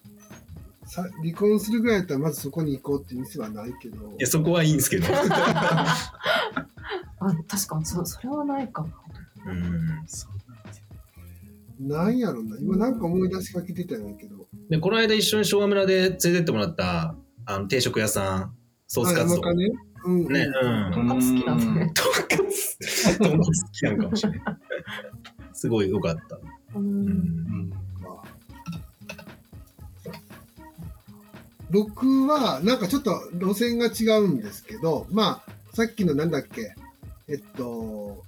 [0.86, 5.06] さ離婚するぐらいだったらまずそこに行こうって店はないけどい、や、そこはいいんですけど。
[5.14, 5.86] あ
[7.48, 8.90] 確かにそそれはないかも。
[9.48, 10.06] うん
[11.80, 12.58] なんやろな。
[12.58, 14.48] 今なんか思い出しかけてたんやけど。
[14.70, 18.56] で、この間一緒に昭和村で連れてってもらった、あの、定食屋さん、
[18.88, 19.42] ソースカツ丼。
[19.42, 19.72] かね。
[20.06, 20.34] うん、うん。
[20.34, 20.92] ね、うん。
[20.94, 21.92] とんかつ好きなんだね。
[21.94, 24.40] とんかつ、とんかつ好きなのかもしれない。
[25.54, 26.36] すごい良かった。
[26.36, 26.40] う
[26.76, 27.74] うんん。
[31.72, 36.76] 僕は、なんかちょっと路線が違うんですけど、まあ、さっきのなんだっけ、
[37.28, 38.24] えっと、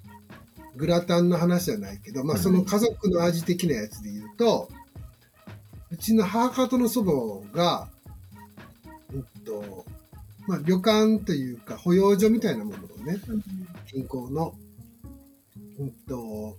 [0.75, 4.69] グラタンの話じゃないけど、まあ、その家族の味的なやつで言うと、
[5.91, 7.87] うちの母方の祖母が、
[9.13, 9.85] えっと、
[10.47, 13.19] まあ、旅館というか、保養所みたいなものをね、
[13.91, 14.55] 銀行の、
[15.77, 16.57] うんと、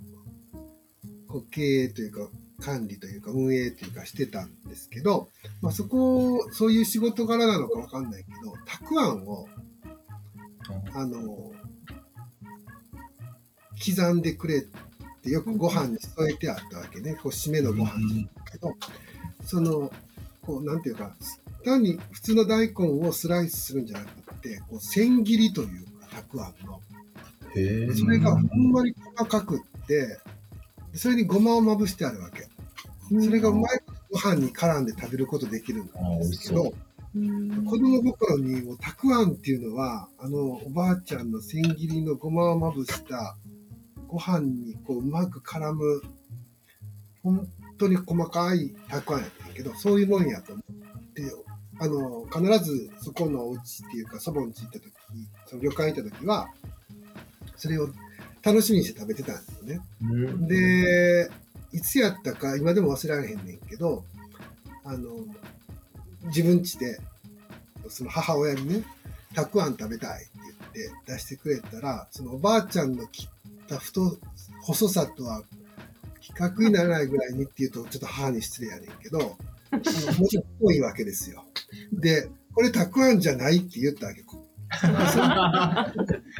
[1.27, 2.29] こう経営というか、
[2.61, 5.29] 管理というか、運営というかしてたんですけど、
[5.63, 9.49] まあ、そこ、そういう仕事柄なのかわかんないけど、たくあんを、
[10.93, 11.53] あの、
[13.85, 14.63] 刻んでくれっ
[15.23, 17.15] てよくご飯に添えてあったわけね。
[17.15, 18.75] こう、締めのご飯だけど、
[19.45, 19.91] その、
[20.43, 21.15] こう、なんていうか、
[21.65, 26.81] 単に普通の大根をスライスするんじゃなくて、こう、千切りというか、たくあんの。
[27.95, 30.19] それがほんまに細かくって、
[30.95, 32.49] それにごまをまぶしてあるわけ。
[33.21, 33.81] それがうまい
[34.11, 36.79] ご飯に絡んで食べることできるんですけど、うん
[37.65, 43.37] 子供心にもうたくあんっていうのは、あのおばあちゃんの千切りのごまをまぶした
[44.07, 46.03] ご飯にこううまく絡む、
[47.23, 47.49] 本
[47.79, 51.23] 当に細かいたくあんやったんやけど、そういうもんやと思って、
[51.81, 54.93] あの、必ずそこのお家っていうか祖母の家行った時、
[55.47, 56.49] その旅館行った時は、
[57.57, 57.89] それを
[58.43, 59.81] 楽しみにして食べてたんですよね。
[60.03, 61.31] うんで、
[61.73, 64.05] いつやったか、今でも忘れられへんねんけど、
[64.85, 65.11] あの、
[66.25, 66.99] 自分家で、
[67.89, 68.85] その母親にね、
[69.35, 70.31] たくあん食べたいって
[70.75, 73.29] 言って出してくれたら、そのおばあちゃんの切っ
[73.69, 74.19] た太、
[74.63, 75.43] 細さとは
[76.21, 79.37] 比較にならないぐらいにって言うと、ちょっと母に失礼やねんけど、
[79.73, 79.79] も
[80.25, 81.45] うちょっと多いわけですよ。
[81.93, 84.25] で、これたくあんじゃないって言ったわけ。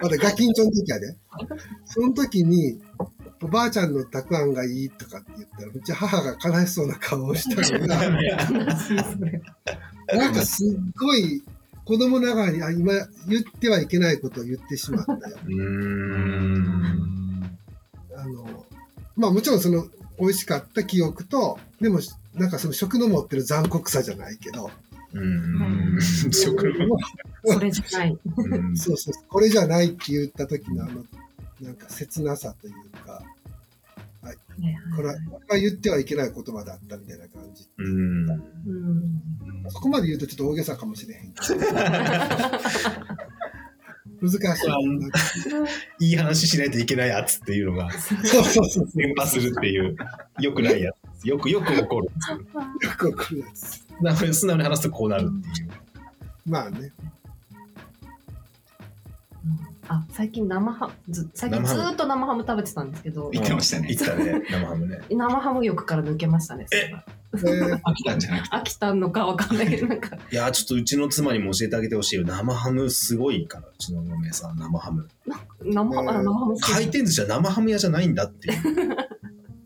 [0.00, 1.16] まだガキンチョの時やで。
[1.84, 2.80] その時に、
[3.42, 8.00] おばあちゃんのたくあんがいいとかって言ったら、うち母が悲しそうな顔をしたのが、
[10.16, 10.68] なんかすっ
[10.98, 11.42] ごい
[11.84, 12.92] 子供ながらに、あ、今
[13.28, 15.18] 言ってはいけないことを言ってしまったよ。
[18.16, 18.66] あの、
[19.16, 19.86] まあもちろんその
[20.18, 22.00] 美味しかった記憶と、でも
[22.36, 24.70] なんかその食の持ってる残酷さじゃないけど、
[25.12, 25.98] うん。
[26.32, 26.72] 食
[27.44, 28.18] それじゃない。
[28.36, 31.04] うんそうそう、これじゃないって言った時のあの、
[31.60, 32.74] なんか切なさという
[33.04, 33.22] か、
[34.96, 37.68] これはこれは言ってはいけない言葉だったみたいな感じ。
[37.78, 38.30] うん。
[38.30, 38.42] うん
[39.68, 41.60] そこまで言うとちょっと大げさかもしれへんけど。
[44.22, 44.66] 難し
[46.00, 46.06] い。
[46.06, 48.88] いい話しないといけないやつっていうのがそうそうそう。
[48.94, 49.96] 連覇するっていう、
[50.40, 51.05] よくないやつ。
[51.24, 52.06] よくよく起こる。
[52.06, 52.10] よ
[52.96, 53.84] くわかるやつ。
[54.00, 55.70] なので素直に話すとこうなるっていう。
[56.46, 56.92] まあね。
[59.88, 65.00] あ最近生ハムず最近ずーっと生ハム食べてたんですけど言ってましたね言ってたね、 生ハムね。
[65.08, 66.92] 生ハム欲から抜けましたねえ？
[67.36, 68.56] ー飽きたんじゃなくて？
[68.56, 72.24] 飽きたのかわかんないけどなんかいやー、ちょっとうちの妻にも教えてあげてほしいよ。
[72.24, 75.08] 生ハムすごいから、うちの嫁さん、生ハム。
[75.62, 78.96] 生ハムあ生ハム回転寿司は生ハム屋じゃないんだっていう。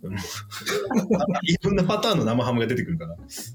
[0.03, 3.17] うんいろんなパターンの生ハムが出てくるから。
[3.29, 3.55] す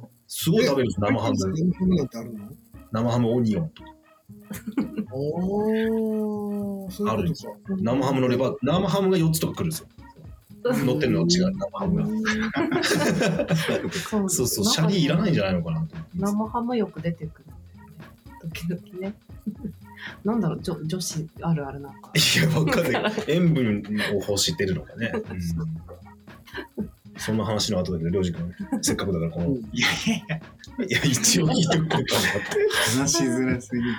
[0.51, 1.35] ごい食べるんです、生ハム。
[1.37, 2.39] 生ハムなんてあるの
[2.91, 3.71] 生ハムオニオン。
[5.11, 7.81] おー、そういうことか。
[7.81, 9.87] 生ハムのレバー、生ハムが4つとか来るんですよ。
[10.63, 13.53] 乗ってるのは違う、生ハムが。
[14.29, 15.87] そうそうシャリいらないんじゃないのかな。
[16.15, 17.45] 生ハムよく出てくる
[18.51, 19.13] 時々ね
[20.23, 23.13] なんだろう女女子あるあるなんかいや、わかんない。
[23.27, 25.11] 塩分を欲してるのかね。
[25.13, 25.39] うん
[27.17, 30.37] そんな話の後だけど、りょうじ君、せっかくだから、この、うんいやいやいや、
[30.85, 32.09] いや、一応聞いてくれたんだって。
[32.97, 33.93] 話しづらすぎる。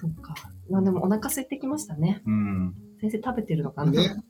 [0.00, 0.34] そうか
[0.70, 2.74] まあでもお腹空いてきましたねうん。
[3.00, 4.22] 先生食べてるのかな、ね。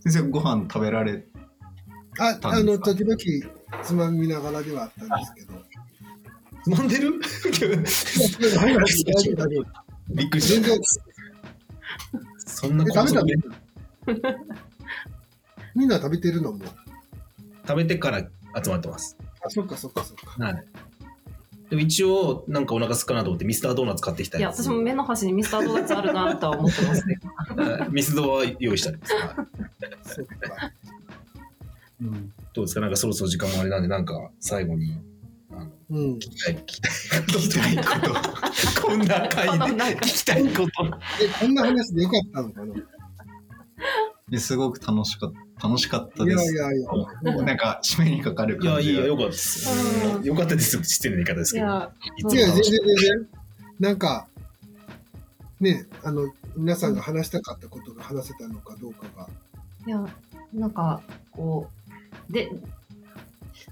[0.00, 1.24] 先生ご飯食べられ
[2.18, 3.16] あ、あの、時々
[3.82, 5.60] つまみながらではあったんですけど。
[6.64, 7.12] つまんでる？
[10.10, 10.68] びっくりした。
[12.48, 13.34] そんなえ食べたで
[15.74, 16.60] みんな食べてるのも？
[17.66, 18.20] 食べてから
[18.64, 19.16] 集まってます。
[19.44, 20.42] あ、そっかそっかそっか。
[20.42, 20.64] はい。
[21.70, 24.48] でも一応、なんかお腹すくかなと思ってミスタードーナツ買ってきたいや。
[24.50, 27.18] 私も目の端にミスタードーナツあるなとは思ってますね。
[27.56, 29.12] はいミスドは用意したんです。
[29.14, 29.24] はい
[30.02, 30.72] そっか。
[32.00, 32.32] うん。
[32.54, 32.80] どうですか？
[32.80, 34.98] なんかそろそろ時間もあれなんで、なんか最後に、
[35.90, 36.14] うん。
[36.14, 37.38] 聞きたい、聞きたいこと。
[37.38, 37.82] 聞きたいこ
[38.74, 38.82] と。
[38.82, 39.64] こんな回で
[39.96, 40.70] 聞きたいこと。
[41.22, 42.74] え、こんな話でよかったのかな？
[44.28, 46.54] ですごく楽しかった楽しかったいです。
[46.54, 47.42] やいやいや。
[47.42, 50.16] なんか締めにかかるいや、感じがいいよ、よかったです。
[50.16, 50.82] うんよかったです。
[50.84, 51.66] 失礼な言い方ですけど。
[51.66, 53.28] いや、全然全然。
[53.80, 54.28] なんか、
[55.60, 59.28] ね、あの、皆さんが話したかったことが話せたのかどうかが。
[59.86, 60.06] いや、
[60.52, 61.00] なんか、
[61.32, 61.68] こ
[62.28, 62.50] う、で、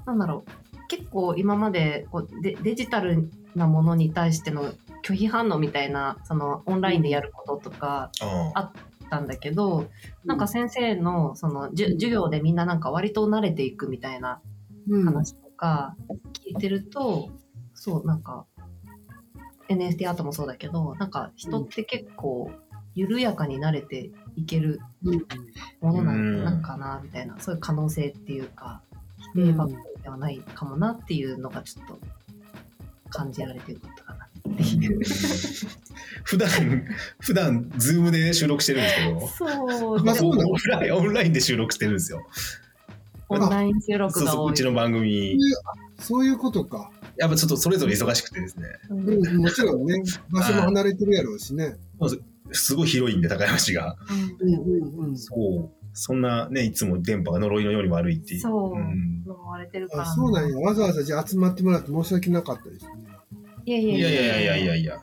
[0.04, 0.50] なんだろう、
[0.88, 4.72] 結構今までこうデデジタルなものに対しての
[5.04, 8.10] 拒否反応みたいな、そのオンラインでやることとか
[8.54, 8.72] あっ
[9.10, 9.88] たんだけど、
[10.24, 14.40] なんか先生のそのじゅ授業でみんななんか割と慣れていくみたいな
[14.88, 15.04] うん。
[15.04, 15.96] 話とか
[16.44, 17.30] 聞いてると、
[17.74, 18.46] そう、なんか、
[19.68, 22.50] NFT アートもそうだけど、なんか人って結構
[22.94, 25.26] 緩やかに慣れていけるうん。
[25.80, 26.44] ものなうんん。
[26.44, 28.82] なんかなみたいな、そういう可能性っていうか、
[29.34, 31.98] 否定ばっかりではないかもなっていうのがちょっと
[33.10, 35.00] 感じられてよかったかなっていう。
[36.22, 36.48] 普段、
[37.18, 42.24] 普段、ズームで収録してるんですけど、そう、まあそうオンラインオンラインで収録してるんですよ。
[43.28, 44.52] オンライン収録そうそう、が多い。
[44.52, 45.36] うちの番組。
[45.98, 46.92] そういうことか。
[47.16, 49.94] やっぱちょっとそれぞれ忙しくてですね、うんうん、もちろんね、
[50.30, 51.76] 場所も離れてるやろうしね。
[52.52, 53.96] すごい広いんで、高山市が。
[54.40, 55.18] うんうんうん。
[55.18, 55.75] そう。
[55.98, 58.40] そんなね、いつも電波が呪いのように悪いっていう。
[58.40, 58.78] そう、
[59.26, 60.58] 呪われてるから、ね、そうなんや。
[60.58, 62.92] わざわざじゃ集まってもらって申し訳なかったですね。
[63.64, 65.02] いやいやいやいやいやいやいや。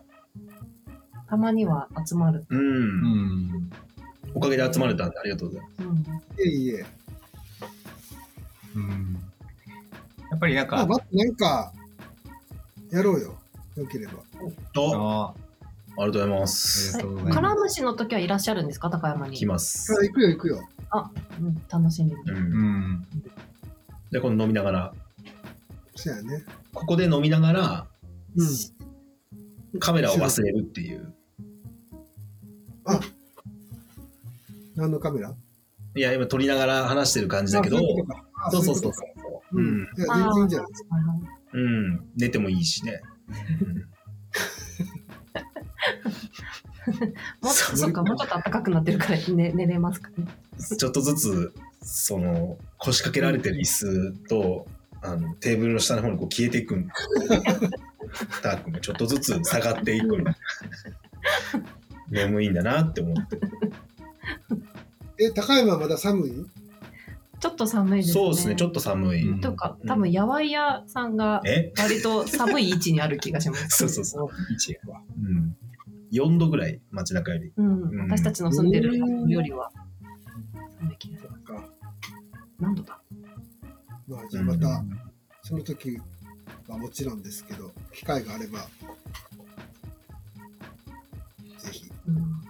[1.27, 2.45] たまには集まる。
[2.47, 2.59] うん。
[2.59, 3.71] うん
[4.35, 5.83] おかげで集まれたんでありがとうございます。
[5.83, 6.03] うん、い
[6.39, 6.85] えいえ。
[8.75, 9.17] うん。
[10.29, 10.85] やっぱりなんか。
[10.85, 11.73] ま、なんか、
[12.91, 13.35] やろうよ。
[13.77, 14.13] よければ。
[14.75, 15.33] あ
[15.97, 16.97] ありがとうございます。
[17.31, 19.37] カラムシの時はいらっしゃるんですか、高山に。
[19.37, 19.93] 来ます。
[19.93, 20.67] 行くよ、行くよ。
[21.39, 22.15] うん、楽しみに。
[22.15, 22.19] う。
[22.27, 22.35] うん
[22.95, 23.05] ん。
[24.11, 24.93] で、この飲みながら、
[25.95, 26.43] そやね。
[26.73, 27.87] ここで飲みながら、
[28.35, 28.47] うん。
[29.79, 31.13] カメラを忘れるっていう。
[32.85, 32.99] あ、
[34.75, 35.33] 何のカメラ？
[35.95, 37.77] いや、今撮りながら話してる感じだけど
[38.45, 39.03] あ、そうそうそうそ
[39.53, 39.61] うう。
[39.61, 39.83] うん。
[39.83, 40.67] いや、全然いいんじゃない？
[40.69, 40.89] ですか。
[41.53, 42.09] うん。
[42.17, 43.01] 寝てもいいしね。
[47.41, 50.25] もう ちょっと、そうか、もうちょっと暖かくなってるから、ね、寝れますかね。
[50.77, 54.67] ちょっとずつ、その、腰掛けられてる椅子と、
[55.01, 56.87] あの、テーブルの下の方にこう消えていくん。
[58.43, 60.23] ダークもちょっとずつ下がっていくん。
[62.09, 63.39] 眠いんだなって思って。
[65.19, 66.45] え、高山まだ寒い？
[67.39, 68.13] ちょっと寒いですね。
[68.13, 69.29] そうですね、ちょっと寒い。
[69.29, 71.73] うんとか、多分、やわい屋さんがえ？
[71.77, 73.67] 割と寒い位置にある気がします。
[73.69, 74.29] そうそうそう。
[74.51, 75.01] 位置が。
[75.21, 75.55] うん。
[76.11, 77.51] 4度ぐらい、街中より。
[77.57, 78.97] うん、うん私たちの住んでる
[79.27, 79.71] よりは。
[82.63, 82.97] 何度だ？
[84.07, 84.83] まあ、じゃあまた、
[85.41, 85.99] その時
[86.67, 88.59] はもちろんですけど、機会があれば、
[91.59, 91.91] ぜひ。
[92.07, 92.43] うん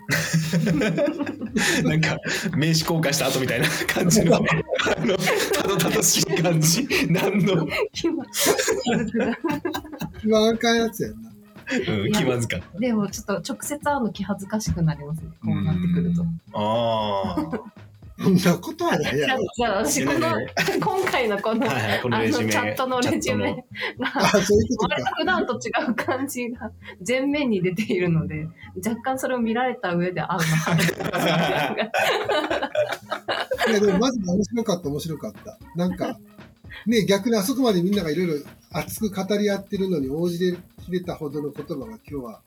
[1.84, 2.18] なんか、
[2.56, 5.18] 名刺交換した後みたいな感じの、 あの、
[5.54, 6.88] たどたどしい感じ。
[7.10, 8.52] 何の、気持ち
[8.90, 9.38] 悪
[10.20, 11.34] 一番赤いやつやんな。
[11.88, 15.30] うん、気まずかでもちょっと直接会うの気恥ずかしくなりますね。
[15.44, 16.24] こうなってくると。
[16.24, 16.28] た。
[16.60, 17.73] ああ。
[18.24, 19.48] そんなことはないじゃあやろ。
[19.56, 20.48] じゃあ私このね
[20.80, 22.54] 今回のこのはいはい、このあのチレジュメ。
[22.56, 23.66] ャットのレジュメ
[24.02, 25.16] あ、がそういうこと割とか。
[25.18, 26.72] 普段と違う感じが
[27.08, 28.48] 前面に出ているので
[28.86, 30.42] 若干それを見られた上で会う
[33.70, 35.58] いや、でもマジで面白かった、面白かった。
[35.76, 36.18] なんか、
[36.86, 38.34] ね、逆にあそこまでみんながいろいろ
[38.72, 42.42] 熱く語り合ってるのに応じてきれたほどの言葉が今日は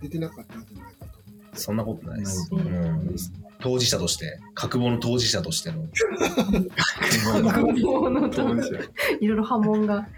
[0.00, 1.60] 出てなかったんじゃないかと。
[1.60, 2.48] そんなことないです。
[2.52, 3.16] ううんん、
[3.60, 5.78] 当事者として、覚悟の当事者としての。
[8.02, 8.42] ものと
[9.20, 10.08] いろいろ波紋が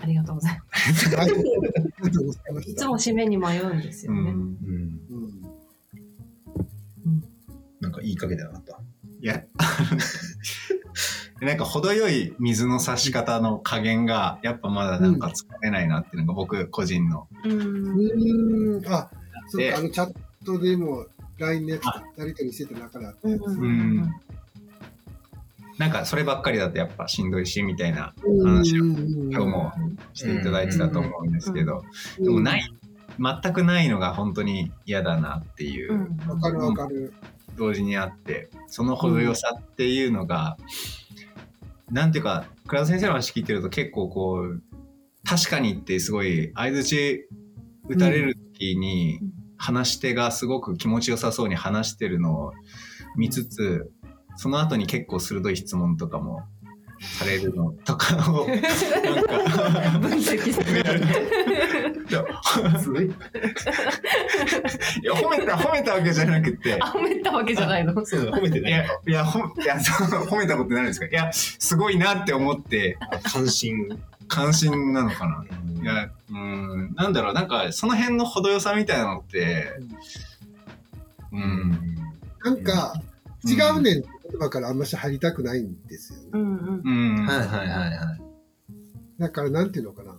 [0.00, 2.74] ありがとうございますい。
[2.74, 4.26] つも締めに迷うんですよね、うん。
[4.26, 4.38] うん。
[7.06, 7.24] うん。
[7.80, 8.78] なんかいいかけてなかった？
[9.22, 9.46] いや、い
[11.40, 17.26] なんか程よい水の差し方の加減が、やっぱまだなんか使えないなっていうのが僕個人の。
[17.44, 19.10] うんうーん、あ、
[19.48, 20.14] そうあのチャッ
[20.44, 21.06] トでも
[21.38, 23.42] LINE のやつあやり取りしてた中であったやつ。
[23.46, 24.14] うん。
[25.78, 28.56] なんかそればっかりだとやっぱしんどいし、みたいなうん。
[28.56, 29.32] 話をうん。
[29.32, 29.72] 今日も
[30.12, 31.84] していただいてたと思うんですけど、
[32.18, 32.62] でもない、
[33.18, 35.92] 全くないのが本当に嫌だなっていう。
[35.92, 36.28] う、ん。
[36.28, 37.12] わかるわかる。
[37.56, 40.56] 同時にあって、その程よさっていうのが、
[41.90, 44.62] なんていうか、倉田先生の話聞いてると結構こう、
[45.24, 47.28] 確かにってすごい相づち
[47.88, 52.52] 打たれる時にうん話し手がすごく気持ちよさそうに話してるのを
[53.16, 53.90] 見つつ、
[54.36, 56.42] その後に結構鋭い質問とかも
[57.18, 58.60] されるのとかを、 なん
[59.22, 60.52] か、分析
[60.92, 61.00] る。
[62.08, 62.22] いや、
[65.14, 67.94] 褒めた、褒めたわけじゃなくて、あ、褒めたわけじゃないの？
[68.04, 68.70] そう褒めてない。
[68.70, 71.06] いや、いや、ほいや 褒めたことになるんですか？
[71.06, 73.88] いや、すごいなって思って、関心。
[74.28, 75.44] 関心なのかな？
[75.66, 79.66] うんいや、うん、なんだろう、なんか、その辺の程よさみたいなのって、
[81.30, 81.78] うん、
[82.42, 82.94] なんか、
[83.46, 86.24] 違うねんって言葉からあんまし入りたくないんですよね。
[86.32, 88.22] うんうんうん、はいはいはいはい。
[89.18, 90.16] だから、なんていうのかな。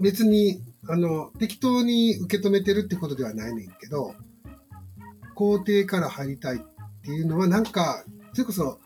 [0.00, 4.14] 別に、あの、適当に受け止めてるってことではないねんけど、
[5.36, 6.60] 肯定から入りたいっ
[7.02, 8.80] ていうのは、なんか、それこそ、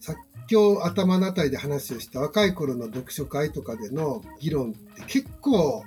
[0.00, 0.14] さ
[0.50, 5.82] 今日頭のあたりで話をした若い頃の読書会とかでの議論って結構、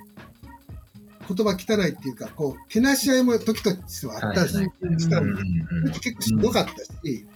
[1.28, 5.42] 言葉汚いっていうか、こう、けなし合いも時としてはあったし、したうんんで
[5.86, 5.92] うん。
[5.92, 7.26] 結構しんどかったし、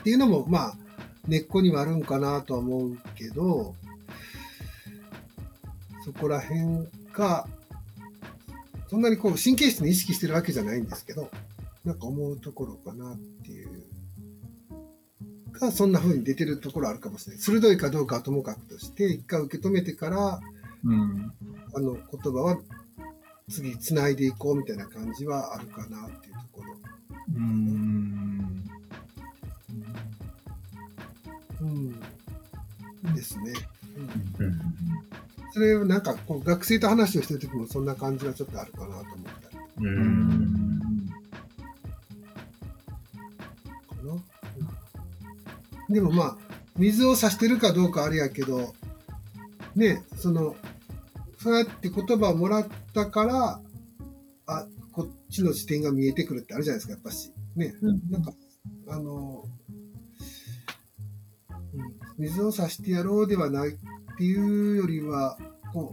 [0.00, 0.76] っていうのも、まあ、
[1.26, 3.74] 根っこにはあるんかなとは思うけど、
[6.08, 7.46] そこら辺が、
[8.88, 11.30] そんなにこう神経質に意識してるわけじゃないんですけど、
[11.84, 13.84] なんか思うところかなっていう。
[15.52, 17.42] が、そんな風に出てるところあるかもしれない。
[17.42, 20.40] 鋭いかどうかはともかくとして、一回受け止めてから、
[20.82, 21.30] うん、
[21.74, 22.58] あの言葉は
[23.50, 26.74] 次繋いでいこうみたいな感じはあるかなっていうところ。
[27.36, 28.64] うん、
[31.60, 32.00] うん。
[33.14, 33.52] ですね。
[34.38, 35.17] うんうん
[35.52, 39.06] それをなんかこう学生と話をしてる時もそんな感じはちょっとあるかなと思っ
[39.42, 41.06] たりかうんううんん、
[44.06, 44.12] な。
[44.12, 44.28] うん
[45.88, 46.36] でもまあ、
[46.76, 48.74] 水を差してるかどうかあれやけど、
[49.74, 50.54] ね、その、
[51.38, 53.60] そうやって言葉をもらったから、
[54.46, 57.32] あ、こっちの視点が見えてくるってあるじゃないですか、やっぱし。
[57.56, 57.74] ね。
[57.80, 58.32] うんなんか、
[58.88, 59.44] あの、
[61.74, 63.78] うん、水を差してやろうではない
[64.18, 65.38] っていうよりは、
[65.72, 65.92] こ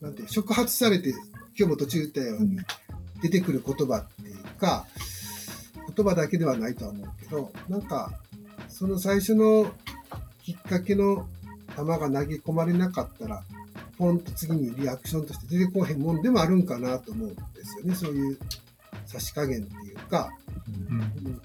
[0.00, 1.20] う、なんて触発されて、今
[1.58, 2.58] 日も途中言ったように、
[3.22, 4.84] 出てくる言葉っていうか、
[5.94, 8.18] 言葉だけではないとは思うけど、なんか、
[8.68, 9.70] その最初の
[10.42, 11.28] きっかけの
[11.76, 13.44] 球が投げ込まれなかったら、
[13.96, 17.94] ポンと次にリアクションとして出てこへんもんでもあるんかなと思うんですよね。
[17.94, 18.38] そういう
[19.06, 20.30] 差し加減っていうか、
[20.88, 21.40] うん。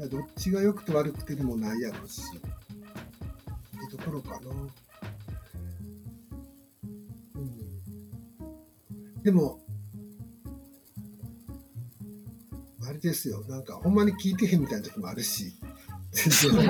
[0.00, 4.38] うん、どっちが良くて悪くてでもないやろうし、ってところかな。
[9.22, 9.60] でも、
[12.84, 15.54] あれですよ、なんか、ほんまに聞いてへんみたいな時もあるし、
[16.10, 16.64] 全然。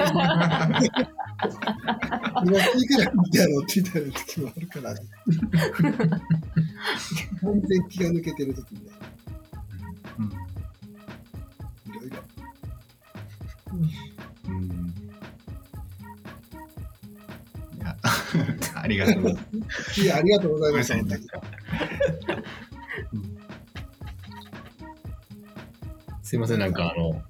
[2.44, 4.94] 今聞いてないんだろうってみたいな時もあるから、
[7.40, 8.90] 完全気が抜けてる時にね、
[11.86, 12.18] いろいろ。
[14.48, 14.94] うん。
[17.78, 17.96] いや
[18.76, 19.22] ありがとう。
[19.22, 19.42] ございま
[19.94, 20.00] す。
[20.00, 20.82] いや、ありがとうございま
[26.32, 27.20] すいません、なんかあの、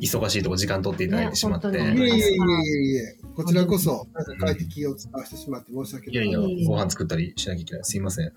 [0.00, 1.70] 忙しいとこ時間取っていただいてしまって。
[1.72, 6.26] ね本当にいえいえいえいえいえ、こちらこそ、なんか快適を使わせてしまって申し訳ない。
[6.26, 7.84] いやいや、ご飯作ったりしなきゃいけない。
[7.84, 8.32] すいません。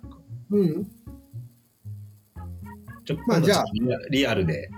[0.50, 0.84] うん。
[3.06, 3.64] ちょまあじゃあ
[4.12, 4.70] リアルで、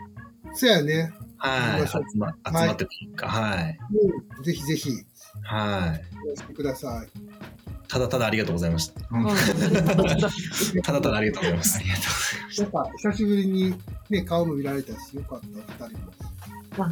[0.53, 1.11] そやね。
[1.39, 2.29] はい、集ま
[2.73, 3.79] ってというか、はい。
[4.37, 4.43] うん。
[4.43, 4.91] ぜひぜひ、
[5.41, 6.29] はい。
[6.31, 7.07] おしてください。
[7.87, 9.01] ただただありがとうございました。
[10.83, 11.77] ただただありがとうございます。
[11.79, 12.05] ありがとう
[12.47, 13.75] ございなんか、久しぶりに
[14.11, 15.39] ね、顔も見られたし、よかっ
[15.77, 16.11] た、二人も。
[16.77, 16.91] わ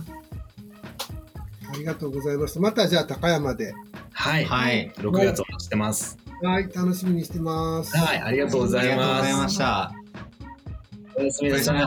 [1.71, 2.59] ありがとうございました。
[2.59, 3.75] またじゃあ、高山で。
[4.13, 4.45] はい。
[4.45, 6.17] はい6月をしてます。
[6.41, 7.95] はい、楽しみにしてます。
[7.97, 8.77] はい、ありがとうごます。
[8.77, 9.49] あざいりがとうございま。
[9.49, 9.91] した。
[11.15, 11.77] おやすみなさい。
[11.77, 11.85] は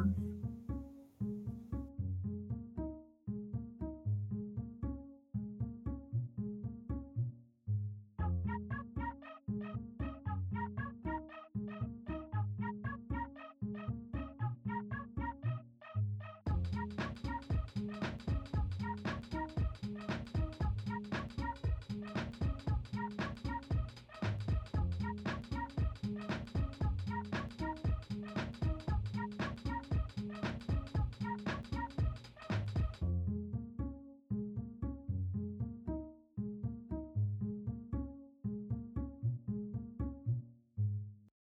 [0.00, 0.03] い。